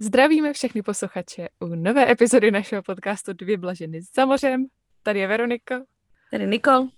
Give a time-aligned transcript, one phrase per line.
[0.00, 4.66] Zdravíme všechny posluchače u nové epizody našeho podcastu Dvě blaženy za mořem.
[5.02, 5.80] Tady je Veronika.
[6.30, 6.88] Tady Nikol.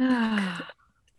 [0.00, 0.58] Ah.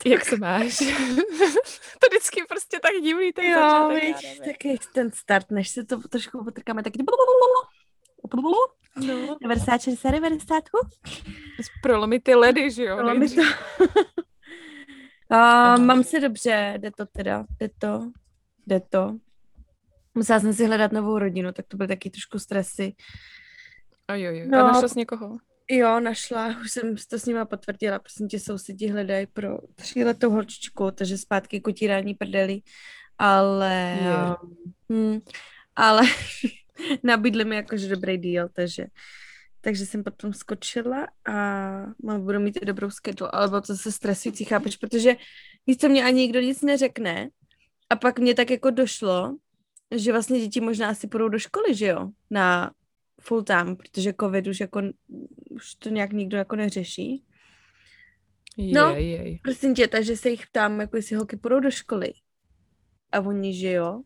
[0.06, 0.78] Jak se máš?
[2.00, 4.04] to vždycky prostě tak divný ten jo, začátek.
[4.04, 6.94] víš, taky ten start, než se to trošku potrkáme, tak
[8.96, 9.38] No.
[9.42, 10.64] 90, 60, 90.
[11.82, 12.96] Prolomit ty ledy, že jo?
[12.98, 13.58] Prolomit nejdřív.
[15.30, 18.12] A, mám se dobře, jde to teda, jde to,
[18.68, 19.18] jde to.
[20.16, 22.96] Musela jsem si hledat novou rodinu, tak to byly taky trošku stresy.
[24.08, 24.46] A jo, jo.
[24.50, 24.58] No.
[24.58, 25.38] A našla jsi někoho?
[25.72, 30.92] Jo, našla, už jsem to s nima potvrdila, prosím tě, sousedí hledají pro tříletou holčičku,
[30.92, 32.62] takže zpátky k utírání prdeli,
[33.18, 34.36] ale, Je.
[34.92, 35.20] hm,
[35.76, 36.02] ale
[37.04, 38.86] nabídli mi jakože dobrý deal, takže,
[39.62, 41.34] takže jsem potom skočila a
[42.04, 45.16] mám, budu mít i dobrou schedule, ale bylo to zase stresující, chápeš, protože
[45.68, 47.30] víš co, mě ani nikdo nic neřekne
[47.94, 49.38] a pak mě tak jako došlo,
[49.96, 52.72] že vlastně děti možná asi půjdou do školy, že jo, na
[53.22, 54.82] full time, protože covid už jako
[55.50, 57.24] už to nějak nikdo jako neřeší.
[58.58, 58.96] No.
[58.96, 59.40] Jej, jej.
[59.44, 62.14] Prosím tě, takže se jich ptám, jako jestli holky půjdou do školy.
[63.12, 64.02] A oni, že jo.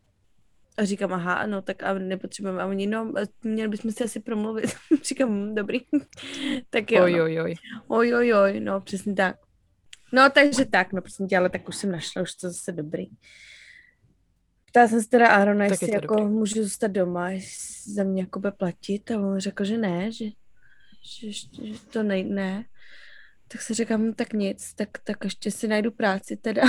[0.78, 2.64] A říkám, aha, no tak a nepotřebujeme.
[2.64, 3.14] A oni, no,
[3.44, 4.76] měli bychom si asi promluvit.
[5.04, 5.80] říkám, hm, dobrý.
[6.70, 7.24] tak jo, Oj, no.
[7.24, 7.56] oj, oj.
[7.88, 9.36] oj, oj, oj, no, přesně tak.
[10.14, 13.06] No, takže tak, no, prosím tě, ale tak už jsem našla, už to zase dobrý.
[14.78, 16.34] Ptala jsem se teda Aarona, Tak je jestli to jako dobrý.
[16.34, 20.26] můžu zůstat doma, jestli za mě jako bude platit a on řekl, že ne, že,
[21.22, 22.66] že, že to ne, ne.
[23.48, 26.62] Tak se říkám, tak nic, tak, tak ještě si najdu práci teda.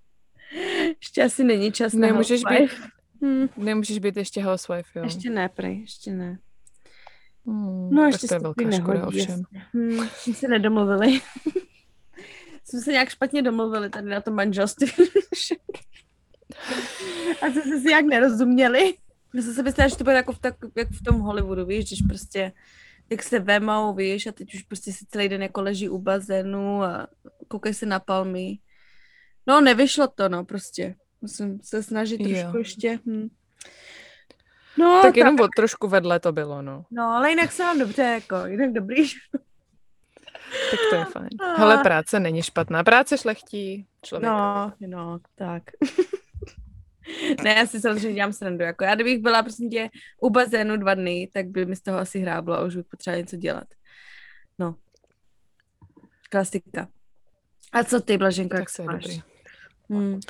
[1.02, 2.74] ještě asi není čas na Nemůžeš housewife.
[2.76, 2.90] být,
[3.24, 5.04] Hm, nemůžeš být ještě housewife, jo?
[5.04, 6.38] ještě ne, prej, ještě ne.
[7.46, 9.42] Hmm, No, ještě to je velká taky škoda nehodí, ovšem.
[9.74, 11.20] Hm, jsme se nedomluvili.
[12.64, 14.86] jsme se nějak špatně domluvili tady na tom manželství.
[17.42, 18.94] A jsme si nějak nerozuměli.
[19.32, 21.84] My jsme se mysleli, že to bude jako v, tak, jak v tom Hollywoodu, víš,
[21.86, 22.52] když prostě
[23.10, 26.82] jak se vemou, víš, a teď už prostě si celý den jako leží u bazénu
[26.82, 27.06] a
[27.48, 28.58] koukají se na palmy.
[29.46, 30.94] No, nevyšlo to, no, prostě.
[31.20, 32.28] Musím se snažit Jo.
[32.28, 32.98] trošku ještě.
[33.06, 33.28] Hm.
[34.78, 36.84] No, Tak jenom o trošku vedle to bylo, no.
[36.90, 39.08] no, ale jinak se mám dobře, jako, jinak dobrý.
[40.70, 41.28] Tak to je fajn.
[41.56, 42.84] Hele, práce není špatná.
[42.84, 44.30] Práce šlechtí člověk.
[44.30, 45.62] No, no, tak.
[47.44, 48.64] ne, já si samozřejmě dělám srandu.
[48.64, 49.90] Jako já kdybych byla prostě tě
[50.20, 53.20] u bazénu dva dny, tak by mi z toho asi hráblo a už bych potřebovala
[53.20, 53.64] něco dělat.
[54.58, 54.74] No.
[56.30, 56.88] Klasika.
[57.72, 59.02] A co ty, Blaženko, jak se je máš?
[59.02, 59.22] dobrý.
[59.90, 60.20] Hmm.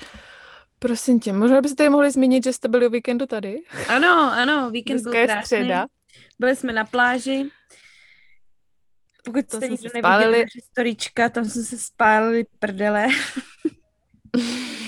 [0.79, 3.59] Prosím tě, možná byste tady mohli zmínit, že jste byli o víkendu tady?
[3.89, 5.43] Ano, ano, víkend byl Dneska je krásný.
[5.47, 5.87] středa.
[6.39, 7.45] Byli jsme na pláži.
[9.25, 10.45] Pokud To jste nikdo neviděli spálili.
[10.71, 13.07] storička, tam jsme se spálili prdele.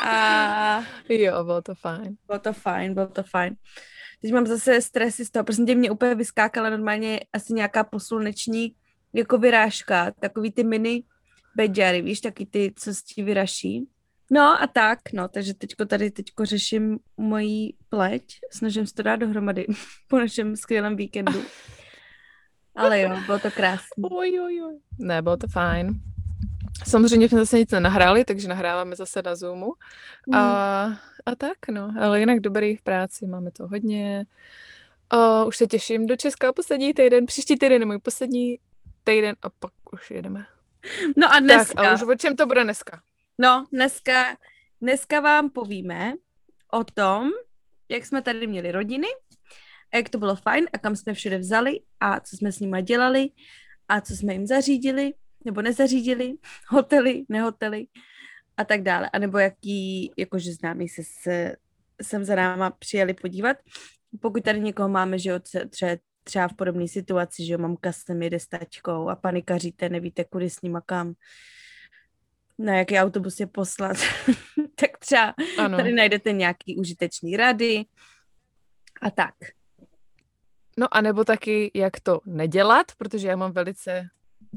[0.00, 2.16] a Jo, bylo to fajn.
[2.26, 3.54] Bylo to fajn, bylo to fajn.
[4.22, 8.74] Teď mám zase stresy z toho, prostě mě úplně vyskákala normálně asi nějaká posluneční
[9.12, 11.02] jako vyrážka, takový ty mini
[11.56, 13.88] beďary, víš, taky ty, co s ti vyraší.
[14.30, 19.16] No a tak, no, takže teďko tady teďko řeším mojí pleť, snažím se to dát
[19.16, 19.66] dohromady
[20.08, 21.42] po našem skvělém víkendu.
[22.76, 24.08] Ale jo, bylo to krásné.
[24.10, 24.78] Oj, oj, oj.
[24.98, 26.00] Ne, bylo to fajn.
[26.84, 29.72] Samozřejmě jsme zase nic nenahráli, takže nahráváme zase na Zoomu.
[30.32, 30.40] A,
[31.26, 31.94] a tak, no.
[32.00, 34.26] Ale jinak dobrý v práci, máme to hodně.
[35.10, 37.26] A už se těším do Česka poslední týden.
[37.26, 38.58] Příští týden je můj poslední
[39.04, 40.46] týden a pak už jedeme.
[41.16, 43.02] No a dneska, Tak, a už o čem to bude dneska?
[43.38, 44.36] No, dneska,
[44.80, 46.12] dneska vám povíme
[46.72, 47.30] o tom,
[47.88, 49.06] jak jsme tady měli rodiny,
[49.92, 52.80] a jak to bylo fajn a kam jsme všude vzali a co jsme s nima
[52.80, 53.28] dělali
[53.88, 55.12] a co jsme jim zařídili
[55.46, 56.34] nebo nezařídili,
[56.68, 57.86] hotely, nehotely
[58.56, 59.10] a tak dále.
[59.10, 61.56] A nebo jaký, jakože známí se, se
[62.02, 63.56] sem za náma přijeli podívat.
[64.20, 67.92] Pokud tady někoho máme, že jo, tře- tře- třeba v podobné situaci, že jo, mamka
[67.92, 71.14] sem jede s tačkou a panikaříte, nevíte, kudy s nima kam,
[72.58, 73.96] na jaký autobus je poslat,
[74.74, 75.76] tak třeba Ano.
[75.76, 77.84] tady najdete nějaký užitečný rady
[79.02, 79.34] a tak.
[80.78, 84.08] No a nebo taky, jak to nedělat, protože já mám velice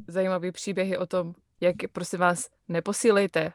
[0.07, 3.53] zajímavé příběhy o tom, jak, prosím vás, neposílejte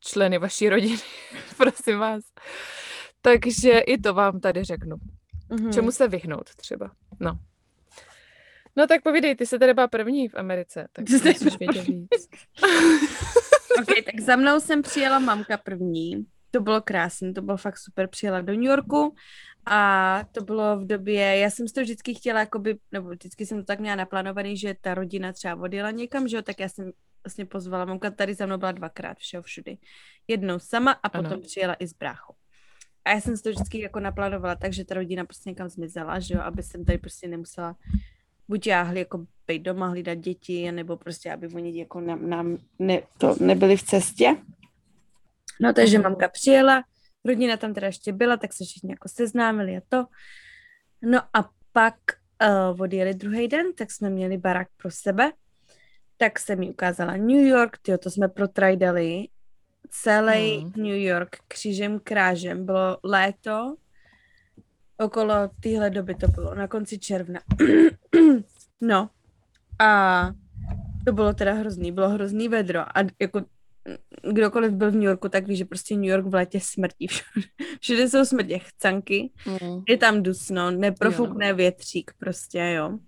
[0.00, 0.98] členy vaší rodiny,
[1.56, 2.24] prosím vás.
[3.22, 4.96] Takže i to vám tady řeknu.
[5.50, 5.72] Mhm.
[5.72, 6.90] Čemu se vyhnout třeba.
[7.20, 7.38] No.
[8.76, 11.18] No tak povídej, ty se tady byla první v Americe, tak jsi
[11.58, 12.28] vědět víc.
[13.78, 16.26] Ok, tak za mnou jsem přijela mamka první.
[16.56, 18.08] To bylo krásné, to bylo fakt super.
[18.08, 19.14] Přijela do New Yorku
[19.66, 23.58] a to bylo v době, já jsem si to vždycky chtěla, jakoby, nebo vždycky jsem
[23.58, 26.92] to tak měla naplánovaný, že ta rodina třeba odjela někam, že jo, tak já jsem
[27.24, 27.84] vlastně pozvala.
[27.84, 29.78] Mamka tady za mnou byla dvakrát všeho všudy.
[30.28, 31.40] Jednou sama a potom Ano.
[31.40, 32.34] přijela i s bráchou.
[33.04, 36.34] A já jsem si to vždycky jako naplánovala, takže ta rodina prostě někam zmizela, že
[36.34, 37.76] jo, aby jsem tady prostě nemusela
[38.48, 43.02] buď jáhli jako být doma, hlídat děti, nebo prostě, aby oni jako nám, nám ne,
[43.18, 44.36] to nebyli v cestě.
[45.60, 46.84] No takže mamka přijela,
[47.24, 50.04] rodina tam teda ještě byla, tak se všichni jako seznámili a to.
[51.02, 51.94] No a pak
[52.72, 55.32] uh, odjeli druhý den, tak jsme měli barák pro sebe.
[56.16, 59.28] Tak se mi ukázala New York, tyjo, to jsme protrajdali
[59.90, 60.72] celý hmm.
[60.76, 62.66] New York křížem krážem.
[62.66, 63.76] Bylo léto,
[64.98, 67.40] okolo téhle doby to bylo, na konci června.
[68.80, 69.10] no
[69.78, 70.30] a
[71.06, 73.40] to bylo teda hrozný, bylo hrozný vedro a jako
[74.32, 77.06] kdokoliv byl v New Yorku, tak ví, že prostě New York v létě smrtí.
[77.06, 77.46] Všude,
[77.80, 79.82] všude jsou smrtě chcanky, mm.
[79.88, 81.56] je tam dusno, neprofukne jo.
[81.56, 82.98] větřík prostě, jo.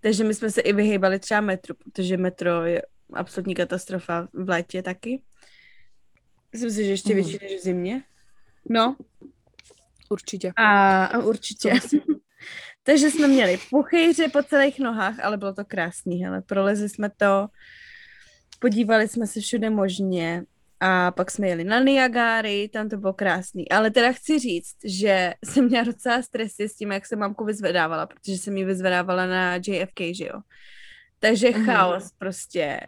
[0.00, 2.82] Takže my jsme se i vyhýbali třeba metru, protože metro je
[3.12, 5.22] absolutní katastrofa v létě taky.
[6.52, 7.14] Myslím si, že ještě mm.
[7.14, 8.02] větší než v zimě.
[8.68, 8.96] No.
[10.10, 10.52] Určitě.
[10.56, 11.72] A, a určitě.
[12.82, 16.42] Takže jsme měli puchejře po celých nohách, ale bylo to krásný, hele.
[16.42, 17.48] Prolezli jsme to,
[18.60, 20.44] podívali jsme se všude možně
[20.80, 23.68] a pak jsme jeli na Niagary, tam to bylo krásný.
[23.68, 28.06] Ale teda chci říct, že jsem měla docela stresy s tím, jak jsem mamku vyzvedávala,
[28.06, 30.40] protože jsem ji vyzvedávala na JFK, že jo.
[31.18, 31.64] Takže mm-hmm.
[31.66, 32.80] chaos prostě.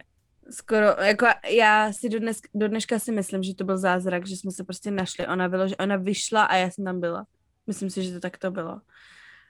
[0.49, 4.37] Skoro, jako já si do, dnes, do dneška si myslím, že to byl zázrak, že
[4.37, 5.27] jsme se prostě našli.
[5.27, 7.25] Ona, bylo, že ona vyšla a já jsem tam byla.
[7.67, 8.81] Myslím si, že to tak to bylo.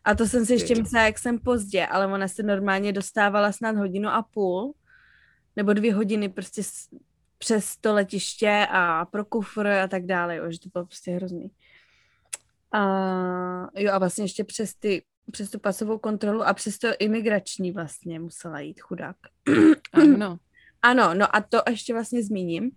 [0.03, 3.75] A to jsem si ještě myslela, jak jsem pozdě, ale ona se normálně dostávala snad
[3.75, 4.73] hodinu a půl
[5.55, 6.61] nebo dvě hodiny prostě
[7.37, 11.51] přes to letiště a pro kufr a tak dále, jo, že to bylo prostě hrozný.
[12.71, 12.81] A
[13.75, 18.19] jo a vlastně ještě přes ty přes tu pasovou kontrolu a přes to imigrační vlastně
[18.19, 19.15] musela jít chudák.
[19.93, 20.37] Ano.
[20.81, 22.71] ano, no a to ještě vlastně zmíním,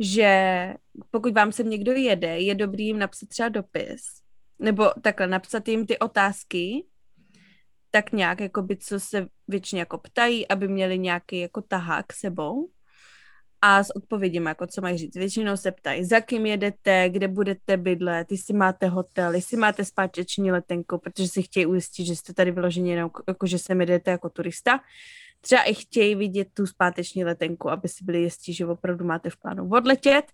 [0.00, 0.74] že
[1.10, 4.02] pokud vám sem někdo jede, je dobrý jim napsat třeba dopis,
[4.58, 6.84] nebo takhle napsat jim ty otázky,
[7.94, 12.70] tak nějak, jako by, co se většině jako ptají, aby měli nějaký jako tahák sebou
[13.62, 15.16] a s odpovědím, jako co mají říct.
[15.16, 20.52] Většinou se ptají, za kým jedete, kde budete bydlet, jestli máte hotel, jestli máte zpáteční
[20.52, 24.28] letenku, protože si chtějí ujistit, že jste tady vyloženi jenom, jako že sem jedete jako
[24.30, 24.80] turista.
[25.40, 29.36] Třeba i chtějí vidět tu zpáteční letenku, aby si byli jistí, že opravdu máte v
[29.36, 30.24] plánu odletět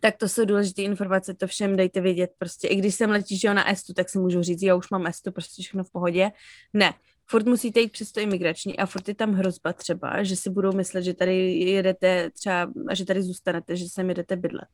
[0.00, 2.30] tak to jsou důležité informace, to všem dejte vědět.
[2.38, 5.06] Prostě i když jsem letí, že na Estu, tak si můžu říct, já už mám
[5.06, 6.30] Estu, prostě všechno v pohodě.
[6.72, 6.94] Ne,
[7.26, 10.72] furt musíte jít přes to imigrační a furt je tam hrozba třeba, že si budou
[10.72, 14.68] myslet, že tady jedete třeba, a že tady zůstanete, že sem jedete bydlet.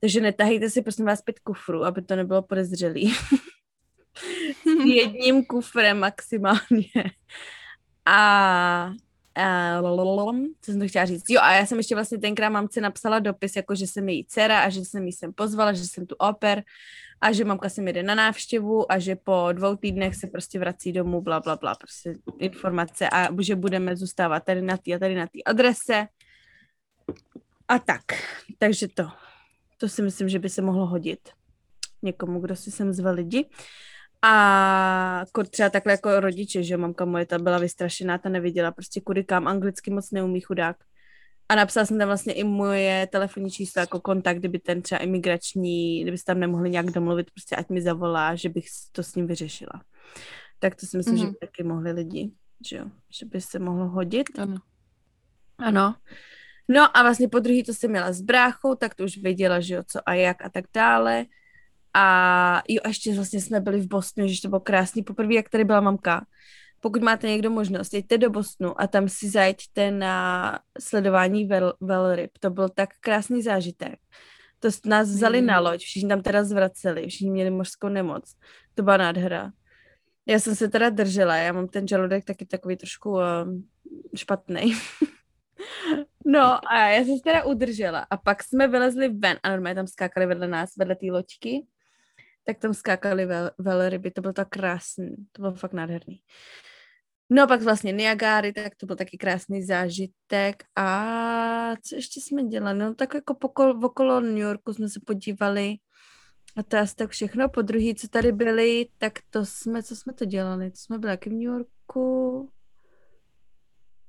[0.00, 3.14] Takže netahejte si prosím vás pět kufru, aby to nebylo podezřelý.
[4.64, 7.12] S jedním kufrem maximálně.
[8.06, 8.92] A
[9.38, 11.24] Uh, co jsem to chtěla říct?
[11.28, 14.60] Jo, a já jsem ještě vlastně tenkrát mamce napsala dopis, jako že jsem její dcera
[14.60, 16.62] a že jsem jí sem pozvala, že jsem tu oper
[17.20, 20.58] a že mamka se mi jde na návštěvu a že po dvou týdnech se prostě
[20.58, 24.98] vrací domů, bla, bla, bla, prostě informace a že budeme zůstávat tady na té a
[24.98, 26.06] tady na té adrese.
[27.68, 28.02] A tak,
[28.58, 29.08] takže to.
[29.78, 31.28] To si myslím, že by se mohlo hodit
[32.02, 33.48] někomu, kdo si sem zve lidi.
[34.28, 39.24] A třeba takhle jako rodiče, že mamka moje ta byla vystrašená, ta neviděla prostě kudy
[39.24, 40.76] kam, anglicky moc neumí chudák.
[41.48, 46.02] A napsala jsem tam vlastně i moje telefonní číslo jako kontakt, kdyby ten třeba imigrační,
[46.02, 49.82] kdyby tam nemohli nějak domluvit, prostě ať mi zavolá, že bych to s ním vyřešila.
[50.58, 51.18] Tak to si myslím, mm-hmm.
[51.18, 51.32] že mhm.
[51.32, 52.32] by taky mohli lidi,
[52.68, 52.86] že jo,
[53.20, 54.38] že by se mohlo hodit.
[54.38, 54.56] Ano.
[55.58, 55.94] Ano.
[56.68, 59.74] No a vlastně po druhý to jsem měla s bráchou, tak to už věděla, že
[59.74, 61.24] jo, co a jak a tak dále.
[61.98, 65.02] A jo, a ještě vlastně jsme byli v Bostonu, že to bylo krásný.
[65.02, 66.26] Poprvé, jak tady byla mamka.
[66.80, 72.30] Pokud máte někdo možnost, jeďte do Bostonu a tam si zajďte na sledování vel, velryb.
[72.40, 73.98] To byl tak krásný zážitek.
[74.58, 75.46] To nás vzali mm.
[75.46, 78.34] na loď, všichni tam teda zvraceli, všichni měli mořskou nemoc.
[78.74, 79.52] To byla nádhera.
[80.26, 83.22] Já jsem se teda držela, já mám ten žaludek taky takový trošku uh,
[84.16, 84.74] špatný.
[86.26, 89.86] no a já jsem se teda udržela a pak jsme vylezli ven a normálně tam
[89.86, 91.66] skákali vedle nás, vedle té loďky
[92.46, 96.20] tak tam skákali vel, velryby, to bylo tak krásný, to bylo fakt nádherný.
[97.30, 102.44] No a pak vlastně Niagary, tak to byl taky krásný zážitek a co ještě jsme
[102.44, 105.76] dělali, no tak jako pokol, okolo New Yorku jsme se podívali
[106.56, 107.48] a to asi tak všechno.
[107.48, 111.12] Po druhý, co tady byli, tak to jsme, co jsme to dělali, to jsme byli
[111.12, 112.50] taky v New Yorku,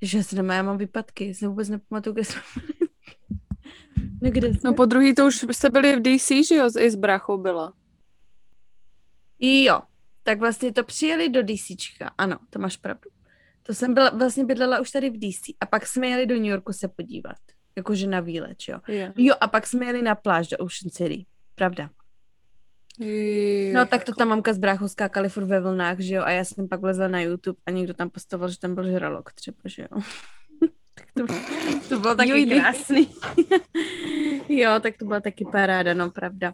[0.01, 2.41] že se nemá, já mám výpadky, se vůbec nepamatuju, kde jsme
[4.21, 4.59] No, kde jsme?
[4.63, 7.73] no po druhý to už jste byli v DC, že jo, i s bráchou byla.
[9.39, 9.81] Jo,
[10.23, 13.09] tak vlastně to přijeli do DCčka, ano, to máš pravdu.
[13.63, 16.45] To jsem byla, vlastně bydlela už tady v DC a pak jsme jeli do New
[16.45, 17.37] Yorku se podívat,
[17.75, 18.79] jakože na výlet, jo.
[18.87, 19.13] Yeah.
[19.17, 21.25] Jo, a pak jsme jeli na pláž do Ocean City,
[21.55, 21.89] pravda.
[23.73, 26.43] No tak to tam mamka z bráchou skákali furt ve vlnách, že jo, a já
[26.43, 29.81] jsem pak vlezla na YouTube a někdo tam postavil, že tam byl žralok třeba, že
[29.81, 30.01] jo.
[30.95, 31.25] tak to,
[31.89, 33.09] to bylo taky krásný.
[34.49, 36.53] jo, tak to byla taky paráda, no pravda.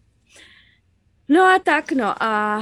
[1.30, 2.62] No a tak, no a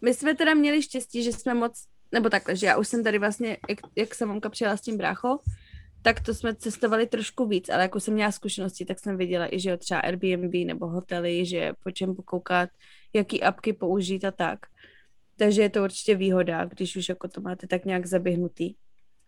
[0.00, 3.18] my jsme teda měli štěstí, že jsme moc, nebo takhle, že já už jsem tady
[3.18, 5.38] vlastně, jak, jak jsem mamka přijela s tím bráchou,
[6.02, 9.60] tak to jsme cestovali trošku víc, ale jako jsem měla zkušenosti, tak jsem viděla i,
[9.60, 12.70] že jo, třeba Airbnb nebo hotely, že po čem pokoukat,
[13.12, 14.58] jaký apky použít a tak.
[15.36, 18.74] Takže je to určitě výhoda, když už jako to máte tak nějak zaběhnutý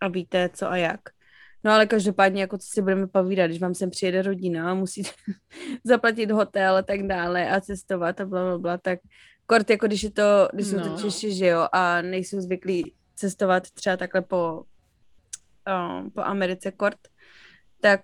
[0.01, 0.99] a víte co a jak.
[1.65, 5.09] No ale každopádně, jako co si budeme povídat, když vám sem přijede rodina a musíte
[5.83, 8.99] zaplatit hotel a tak dále a cestovat a bla, bla, bla, tak
[9.45, 10.89] kort jako když je to, když jsou no.
[10.89, 14.63] to Češi, že jo, a nejsou zvyklí cestovat třeba takhle po
[15.67, 16.99] uh, po Americe kort,
[17.81, 18.01] tak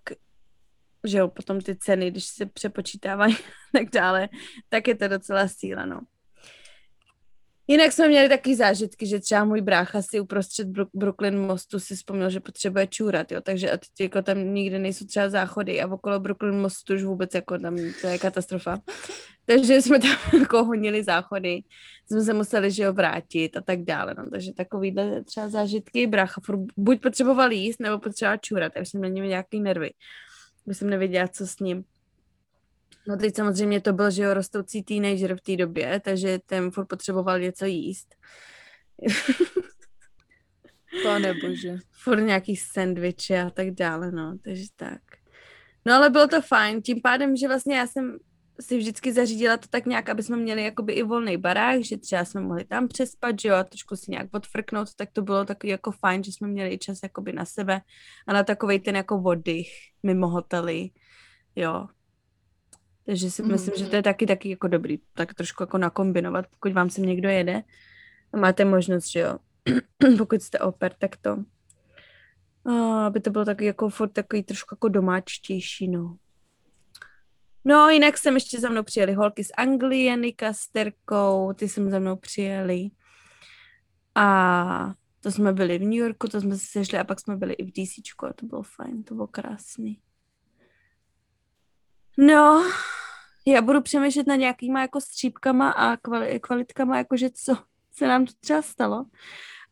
[1.03, 3.36] že jo, potom ty ceny, když se přepočítávají
[3.72, 4.30] tak dále,
[4.70, 6.01] tak je to docela síla, no.
[7.72, 12.30] Jinak jsme měli taky zážitky, že třeba můj brácha si uprostřed Brooklyn mostu si vzpomněl,
[12.30, 16.20] že potřebuje čůrat, jo, takže a teď jako tam nikde nejsou třeba záchody a okolo
[16.20, 18.80] Brooklyn mostu už vůbec jako tam to je katastrofa.
[19.46, 21.62] Takže jsme tam jako honili záchody,
[22.12, 26.42] jsme se museli, že jo, vrátit a tak dále, no, takže takovýhle třeba zážitky, brácha
[26.46, 29.90] furt buď potřeboval jíst, nebo potřeboval čůrat, takže jsem na něm nějaký nervy,
[30.66, 31.84] bych jsem nevěděla, co s ním.
[33.07, 36.86] No teď samozřejmě to byl, že jo, rostoucí teenager v té době, takže ten furt
[36.86, 38.15] potřeboval něco jíst.
[41.03, 41.77] Pane bože.
[41.91, 45.01] Furt nějaký sendviče a tak dále, no, takže tak.
[45.86, 48.17] No ale bylo to fajn, tím pádem, že vlastně já jsem
[48.62, 52.25] si vždycky zařídila to tak nějak, aby jsme měli jakoby i volný barák, že třeba
[52.25, 55.71] jsme mohli tam přespat, že jo, a trošku si nějak odfrknout, tak to bylo takový
[55.71, 57.81] jako fajn, že jsme měli čas jakoby na sebe
[58.27, 59.67] a na takovej ten jako oddych
[60.03, 60.89] mimo hotely,
[61.55, 61.88] jo,
[63.12, 63.51] takže si mm.
[63.51, 67.06] myslím, že to je taky taky jako dobrý, tak trošku jako nakombinovat, pokud vám sem
[67.06, 67.63] někdo jede
[68.34, 69.38] a máte možnost, že jo,
[70.18, 71.44] pokud jste oper, tak to,
[72.65, 76.18] a aby to bylo taky jako furt takový trošku jako domáčtější, no.
[77.65, 81.89] No, jinak jsem ještě za mnou přijeli holky z Anglie, Nika s Terkou, ty jsem
[81.89, 82.89] za mnou přijeli.
[84.15, 87.53] A to jsme byli v New Yorku, to jsme se sešli a pak jsme byli
[87.53, 90.01] i v DC a to bylo fajn, to bylo krásný.
[92.18, 92.63] No,
[93.48, 95.98] já budu přemýšlet na nějakýma jako střípkama a
[96.41, 97.58] kvalitkama, jakože co
[97.91, 99.06] se nám to třeba stalo.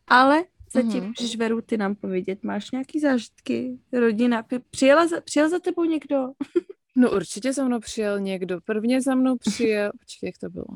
[0.06, 1.06] Ale zatím mm-hmm.
[1.06, 6.28] můžeš Veru ty nám povědět, máš nějaký zážitky, rodina, přijela za, přijel za tebou někdo?
[6.96, 8.60] no určitě za mnou přijel někdo.
[8.60, 10.66] Prvně za mnou přijel, počkej, jak to bylo?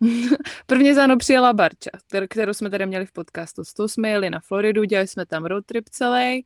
[0.66, 1.90] Prvně za mnou přijela Barča,
[2.28, 3.64] kterou jsme tady měli v podcastu.
[3.64, 6.44] S tou jsme jeli na Floridu, dělali jsme tam road trip celý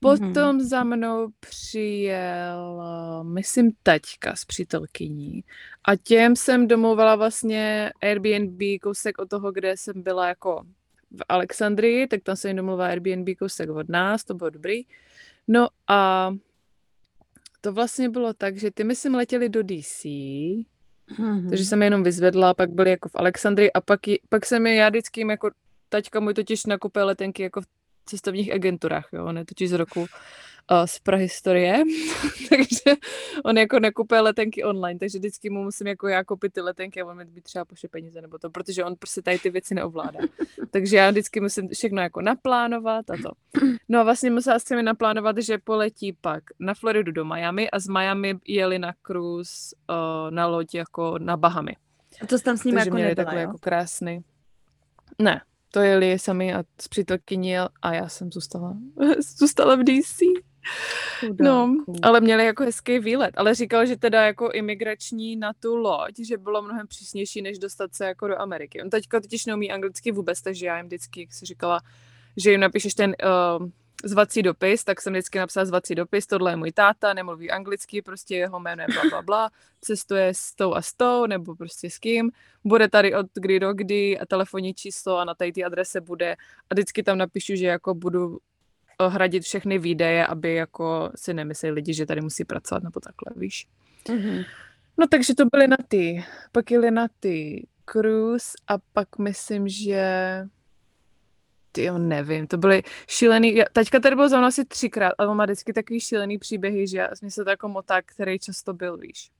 [0.00, 0.60] Potom mm-hmm.
[0.60, 2.84] za mnou přijel,
[3.24, 5.44] myslím, taťka s přítelkyní
[5.84, 10.62] a těm jsem domluvala vlastně Airbnb kousek od toho, kde jsem byla jako
[11.10, 14.82] v Alexandrii, tak tam jsem jim domluvila Airbnb kousek od nás, to bylo dobrý.
[15.48, 16.30] No a
[17.60, 21.48] to vlastně bylo tak, že ty myslím letěli do DC, mm-hmm.
[21.48, 24.74] takže jsem je jenom vyzvedla, pak byli jako v Alexandrii a pak, pak jsem je
[24.74, 25.50] já vždycky jim jako
[25.88, 27.66] taťka můj totiž nakupil letenky jako v
[28.08, 30.06] cestovních agenturách, jo, on je totiž z roku uh,
[30.84, 31.82] z prahistorie,
[32.48, 33.00] takže
[33.44, 37.06] on jako nekupuje letenky online, takže vždycky mu musím jako já koupit ty letenky a
[37.06, 40.20] on mi být třeba pošle peníze nebo to, protože on prostě tady ty věci neovládá.
[40.70, 43.30] takže já vždycky musím všechno jako naplánovat a to.
[43.88, 47.78] No a vlastně musela jsem mi naplánovat, že poletí pak na Floridu do Miami a
[47.78, 51.76] z Miami jeli na cruise uh, na loď jako na Bahamy.
[52.22, 54.24] A to tam s ním jako nebyla, takový jako krásný.
[55.18, 58.76] Ne, to jeli sami a s přítelkyní a já jsem zůstala,
[59.38, 60.18] zůstala v DC.
[61.40, 66.14] No, ale měli jako hezký výlet, ale říkal, že teda jako imigrační na tu loď,
[66.26, 68.82] že bylo mnohem přísnější, než dostat se jako do Ameriky.
[68.82, 71.80] On teďka totiž neumí anglicky vůbec, takže já jim vždycky, jak si říkala,
[72.36, 73.14] že jim napíšeš ten
[73.60, 73.68] uh,
[74.04, 78.36] zvací dopis, tak jsem vždycky napsala zvací dopis, tohle je můj táta, nemluví anglicky, prostě
[78.36, 79.50] jeho jméno je bla, bla, bla,
[79.80, 82.30] cestuje s tou a s tou, nebo prostě s kým,
[82.64, 86.36] bude tady od kdy do kdy a telefonní číslo a na té adrese bude
[86.70, 88.38] a vždycky tam napíšu, že jako budu
[89.00, 93.40] eh, hradit všechny výdaje, aby jako si nemysleli lidi, že tady musí pracovat nebo takhle,
[93.40, 93.66] víš.
[94.06, 94.44] Mm-hmm.
[94.98, 100.02] No takže to byly na ty, pak jeli na ty cruise a pak myslím, že
[101.78, 105.36] ty jo, nevím, to byly šílený, taťka tady byl za mnou asi třikrát, ale on
[105.36, 108.96] má vždycky takový šílený příběhy, že já mi se to jako moták, který často byl,
[108.96, 109.30] víš.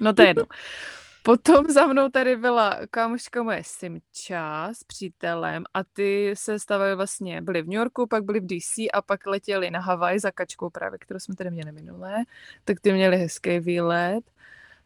[0.00, 0.44] No to je jedno.
[1.22, 7.42] Potom za mnou tady byla kámoška moje Simča s přítelem a ty se stavili vlastně,
[7.42, 10.70] byli v New Yorku, pak byli v DC a pak letěli na Havaj za kačkou
[10.70, 12.16] právě, kterou jsme tady měli minulé,
[12.64, 14.24] tak ty měli hezký výlet.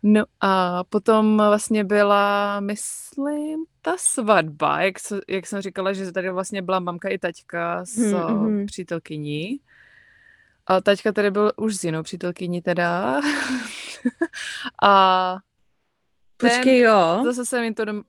[0.07, 4.95] No a potom vlastně byla, myslím, ta svatba, jak,
[5.29, 8.67] jak jsem říkala, že tady vlastně byla mamka i taťka s mm-hmm.
[8.67, 9.61] přítelkyní.
[10.67, 13.21] A taťka tady byl už s jinou přítelkyní teda.
[14.83, 15.37] a
[16.37, 17.21] Počkej, jo.
[17.25, 18.03] Zase jsem jim to dom...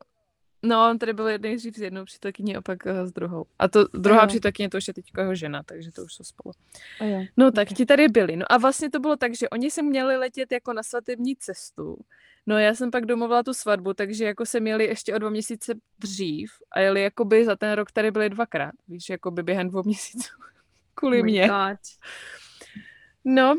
[0.65, 3.45] No, on tady byl nejdřív s jednou přítelkyní a pak uh, s druhou.
[3.59, 6.23] A to druhá a přítelkyně to už je teď jeho žena, takže to už jsou
[6.23, 6.53] spolu.
[6.99, 7.25] A jo.
[7.37, 7.75] No tak okay.
[7.75, 8.35] ti tady byli.
[8.35, 11.97] No a vlastně to bylo tak, že oni se měli letět jako na svatební cestu.
[12.45, 15.73] No já jsem pak domluvila tu svatbu, takže jako se měli ještě o dva měsíce
[15.99, 20.33] dřív a jeli jakoby za ten rok tady byli dvakrát, víš, jakoby během dvou měsíců.
[20.95, 21.47] Kvůli oh mě.
[21.47, 21.79] God.
[23.25, 23.55] No,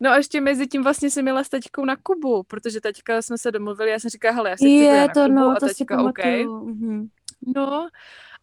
[0.00, 3.38] No a ještě mezi tím vlastně jsem měla s taťkou na Kubu, protože taťka jsme
[3.38, 5.54] se domluvili, já jsem říkala, hele, já si je, chci to, na Kubu no, a
[5.60, 6.18] taťka, OK.
[6.18, 7.08] Mm-hmm.
[7.56, 7.88] No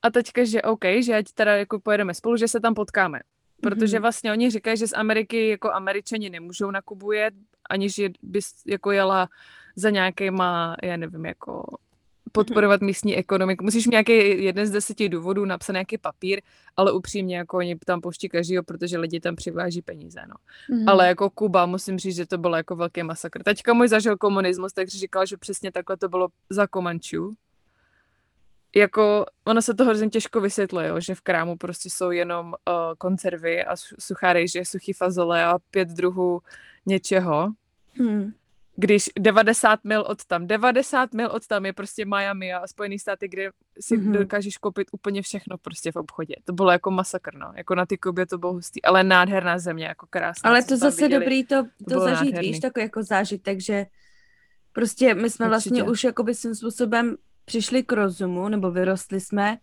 [0.02, 3.20] a taťka, že OK, že ať teda jako pojedeme spolu, že se tam potkáme.
[3.62, 4.02] Protože mm-hmm.
[4.02, 7.34] vlastně oni říkají, že z Ameriky jako američani nemůžou na Kubu jet,
[7.70, 9.30] aniž bys jako jela
[9.76, 11.78] za nějakýma, já nevím, jako
[12.38, 13.64] podporovat místní ekonomiku.
[13.64, 16.42] Musíš mít nějaký jeden z deseti důvodů, napsat nějaký papír,
[16.78, 20.36] ale upřímně jako oni tam pouští každýho, protože lidi tam přiváží peníze, no.
[20.76, 20.90] Mm.
[20.90, 23.44] Ale jako Kuba, musím říct, že to bylo jako velký masakr.
[23.44, 27.34] Teďka můj zažil komunismus, takže říkal, že přesně takhle to bylo za Komančů.
[28.76, 32.54] Jako, ono se to hrozně těžko vysvětluje, jo, že v krámu prostě jsou jenom uh,
[32.98, 36.42] konzervy a suchá rejže, suchý fazole a pět druhů
[36.86, 37.52] něčeho.
[37.94, 38.34] Hmm
[38.80, 43.28] když 90 mil od tam, 90 mil od tam je prostě Miami a Spojený státy,
[43.28, 44.12] kde si mm-hmm.
[44.12, 46.36] dokážeš koupit úplně všechno prostě v obchodě.
[46.44, 47.54] To bylo jako masakr, no.
[47.56, 50.50] Jako na ty Kubě to bylo hustý, ale nádherná země, jako krásná.
[50.50, 51.24] Ale to zase viděli.
[51.24, 52.50] dobrý to, to, to zažít, nádherný.
[52.50, 53.86] víš, takový jako zážitek, že
[54.74, 55.84] prostě my jsme vlastně Určitě.
[55.84, 57.16] vlastně už jakoby svým způsobem
[57.46, 59.58] přišli k rozumu, nebo vyrostli jsme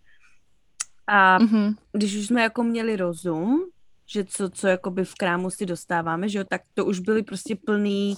[1.07, 1.75] a mm-hmm.
[1.93, 3.67] když už jsme jako měli rozum,
[4.07, 7.57] že co, co jakoby v krámu si dostáváme, že jo, tak to už byly prostě
[7.57, 8.17] plný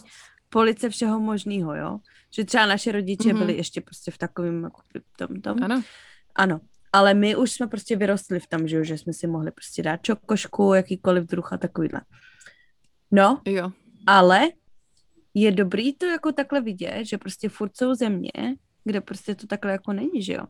[0.49, 1.99] police všeho možného, jo.
[2.35, 3.39] Že třeba naše rodiče mm-hmm.
[3.39, 4.81] byli ještě prostě v takovém jako
[5.17, 5.63] tom, tom.
[5.63, 5.83] Ano.
[6.35, 6.61] Ano.
[6.93, 10.03] Ale my už jsme prostě vyrostli v tom, že, že jsme si mohli prostě dát
[10.03, 12.01] čokošku, jakýkoliv druh a takovýhle.
[13.11, 13.71] No, jo.
[14.07, 14.49] ale
[15.35, 19.73] je dobrý to jako takhle vidět, že prostě furt jsou země, kde prostě to takhle
[19.73, 20.45] jako není, že jo.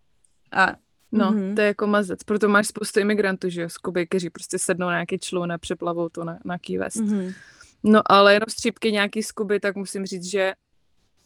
[0.52, 0.76] A
[1.12, 1.54] No, mm-hmm.
[1.54, 2.24] to je jako mazec.
[2.24, 5.58] Proto máš spoustu imigrantů, že jo, z Kuby, kteří prostě sednou na nějaký člun a
[5.58, 6.96] přeplavou to na, na Key West.
[6.96, 7.34] Mm-hmm.
[7.82, 10.52] No ale jenom střípky nějaký z Kuby, tak musím říct, že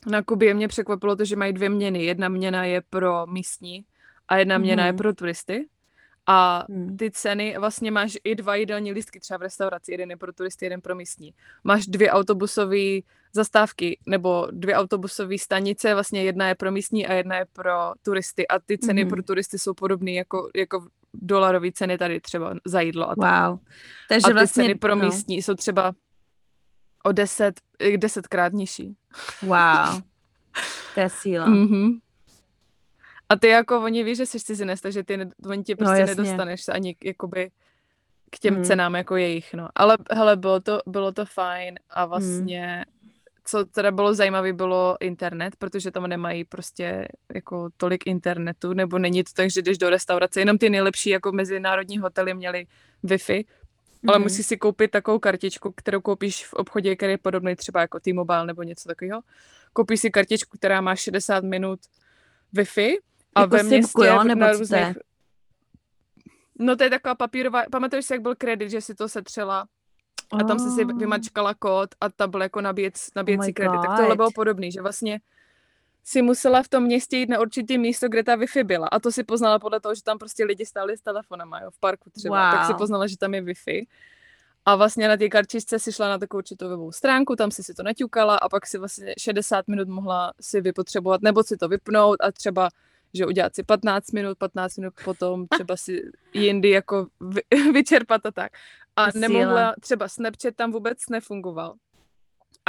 [0.07, 2.05] na Kubě mě překvapilo to, že mají dvě měny.
[2.05, 3.85] Jedna měna je pro místní
[4.29, 4.87] a jedna měna mm.
[4.87, 4.99] je mhm.
[4.99, 5.69] pro turisty.
[6.27, 6.97] A hmm.
[6.97, 10.65] ty ceny, vlastně máš i dva jídelní lístky třeba v restauraci, jeden je pro turisty,
[10.65, 11.35] jeden pro místní.
[11.65, 13.01] Máš dvě autobusové
[13.33, 18.49] zastávky nebo dvě autobusové stanice, vlastně jedna je pro místní a jedna je pro turisty
[18.49, 19.11] a ty ceny hmm.
[19.11, 23.11] pro turisty jsou podobné jako, jako dolarové ceny tady třeba za jídlo.
[23.11, 23.59] A, wow.
[24.09, 25.05] Takže a ty vlastně, ceny pro no.
[25.05, 25.93] místní jsou třeba
[27.03, 27.61] o deset,
[27.97, 28.97] desetkrát nižší.
[29.43, 30.01] Wow.
[30.95, 31.47] To je síla.
[31.47, 32.01] Mm-hmm.
[33.29, 36.07] A ty jako, oni ví, že jsi cizinec, takže ty, oni ti no, prostě no,
[36.07, 37.51] nedostaneš se ani jakoby
[38.31, 38.65] k těm mm.
[38.65, 39.69] cenám jako jejich, no.
[39.75, 43.11] Ale hele, bylo to, bylo to fajn a vlastně, mm.
[43.45, 49.25] co teda bylo zajímavé, bylo internet, protože tam nemají prostě jako tolik internetu, nebo není
[49.25, 52.67] to tak, že jdeš do restaurace, jenom ty nejlepší jako mezinárodní hotely měli
[53.05, 53.45] Wi-Fi,
[54.09, 54.23] ale mm.
[54.23, 58.47] musíš si koupit takovou kartičku, kterou koupíš v obchodě, který je podobný třeba jako T-Mobile
[58.47, 59.21] nebo něco takového.
[59.73, 61.81] Koupíš si kartičku, která má 60 minut
[62.55, 62.99] Wi-Fi
[63.35, 64.99] a jako ve městě simku, jo, nebo na různých...
[66.59, 69.67] No to je taková papírová, pamatuješ si, jak byl kredit, že si to setřela
[70.33, 70.75] a tam oh.
[70.75, 73.81] si vymačkala kód a tam byl jako nabíjec, nabíjecí oh kredit.
[73.87, 75.21] Tak tohle bylo podobný, že vlastně
[76.05, 78.87] si musela v tom městě jít na určitý místo, kde ta Wi-Fi byla.
[78.87, 81.81] A to si poznala podle toho, že tam prostě lidi stáli s telefonama, jo, v
[81.81, 82.51] parku třeba.
[82.51, 82.59] Wow.
[82.59, 83.87] Tak si poznala, že tam je Wi-Fi.
[84.65, 87.75] A vlastně na té kartičce si šla na takovou určitou webovou stránku, tam si si
[87.75, 92.17] to naťukala a pak si vlastně 60 minut mohla si vypotřebovat, nebo si to vypnout
[92.21, 92.69] a třeba
[93.15, 97.41] že udělat si 15 minut, 15 minut potom třeba si jindy jako vy,
[97.73, 98.53] vyčerpat a tak.
[98.97, 101.75] A nemohla, třeba Snapchat tam vůbec nefungoval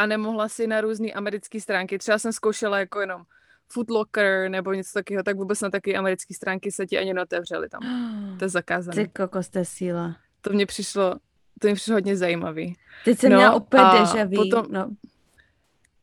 [0.02, 1.98] a nemohla si na různé americké stránky.
[1.98, 3.24] Třeba jsem zkoušela jako jenom
[3.68, 7.82] Footlocker nebo něco takového, tak vůbec na takové americké stránky se ti ani neotevřely tam.
[8.40, 9.04] To je zakázané.
[9.04, 10.16] Ty kokos, to je síla.
[10.42, 11.16] To mě přišlo,
[11.60, 12.76] to mě přišlo hodně zajímavý.
[13.06, 14.36] Teď jsem no, měla úplně deja vu.
[14.36, 14.66] Potom...
[14.70, 14.90] No.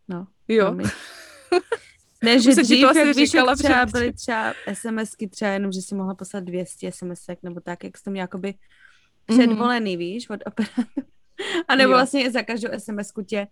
[0.08, 0.26] no.
[0.48, 0.76] Jo.
[2.22, 5.94] Ne, že dřív, to jak víš, jak třeba byly třeba SMSky třeba jenom, že si
[5.94, 8.54] mohla poslat 200 SMSek nebo tak, jak jsi to měla jakoby
[9.28, 9.38] mhm.
[9.38, 9.98] předvolený, mm.
[9.98, 11.06] víš, od operátora.
[11.68, 11.96] A nebo jo.
[11.96, 13.46] vlastně za každou SMSku tě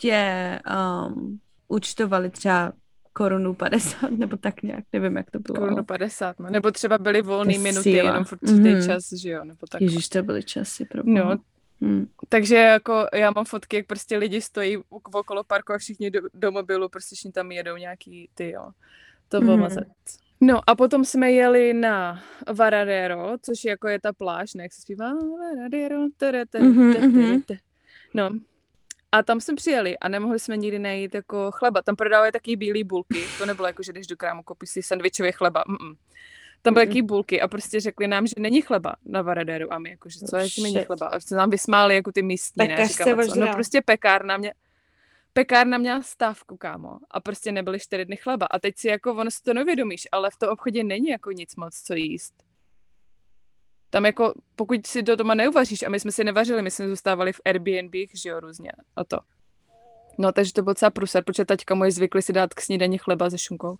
[0.00, 0.60] tě
[1.06, 2.72] um, účtovali třeba
[3.12, 5.58] korunu 50, nebo tak nějak, nevím, jak to bylo.
[5.58, 6.50] Korunu 50, no.
[6.50, 8.04] nebo třeba byly volné minuty síla.
[8.04, 8.86] jenom v určitý mm-hmm.
[8.86, 9.80] čas, že jo, nebo tak.
[9.80, 11.38] Ježíš, to byly časy, pro No,
[11.82, 12.06] Hmm.
[12.28, 16.52] Takže jako já mám fotky, jak prostě lidi stojí okolo parku a všichni do, do
[16.52, 18.70] mobilu, prostě všichni tam jedou nějaký ty, jo.
[19.28, 19.62] To bylo mm.
[19.62, 19.88] mazec.
[20.40, 24.82] No a potom jsme jeli na Varadero, což jako je ta pláž, ne, jak se
[24.82, 27.42] zpívá Varadero, tere, tere, Mhm, tere, mhm.
[27.42, 27.60] tere.
[28.14, 28.30] No.
[29.12, 31.82] A tam jsme přijeli a nemohli jsme nikdy najít jako chleba.
[31.82, 33.24] Tam prodávají taky bílé bulky.
[33.38, 35.64] To nebylo jako, že jdeš do krámu, koupíš si sandvičový chleba.
[35.64, 35.96] Mm-mm.
[36.62, 39.72] Tam byly taky bulky a prostě řekli nám, že není chleba na Varaderu.
[39.72, 41.06] A my jako, že co je, že není chleba.
[41.06, 42.76] A se nám vysmáli jako ty místní, ne?
[42.76, 43.40] Pekař se Říkám?
[43.40, 44.54] No prostě pekárna mě,
[45.32, 46.98] pekárna měla stávku, kámo.
[47.10, 48.46] A prostě nebyly čtyři dny chleba.
[48.50, 51.56] A teď si jako, ono si to nevědomíš, ale v tom obchodě není jako nic
[51.56, 52.34] moc, co jíst.
[53.90, 57.32] Tam jako, pokud si to doma neuvaříš, a my jsme si nevařili, my jsme zůstávali
[57.32, 59.18] v Airbnb, že jo, různě, a to.
[60.18, 63.30] No, takže to byl docela průser, protože taťka moje zvykli si dát k snídani chleba
[63.30, 63.76] se šunkou.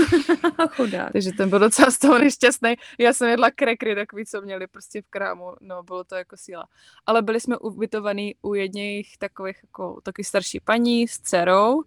[0.76, 1.12] Chudák.
[1.12, 2.74] Takže ten byl docela z toho nešťastný.
[2.98, 5.52] Já jsem jedla krekry takový, co měli prostě v krámu.
[5.60, 6.68] No, bylo to jako síla.
[7.06, 11.82] Ale byli jsme ubytovaný u jedněch takových jako taky starší paní s dcerou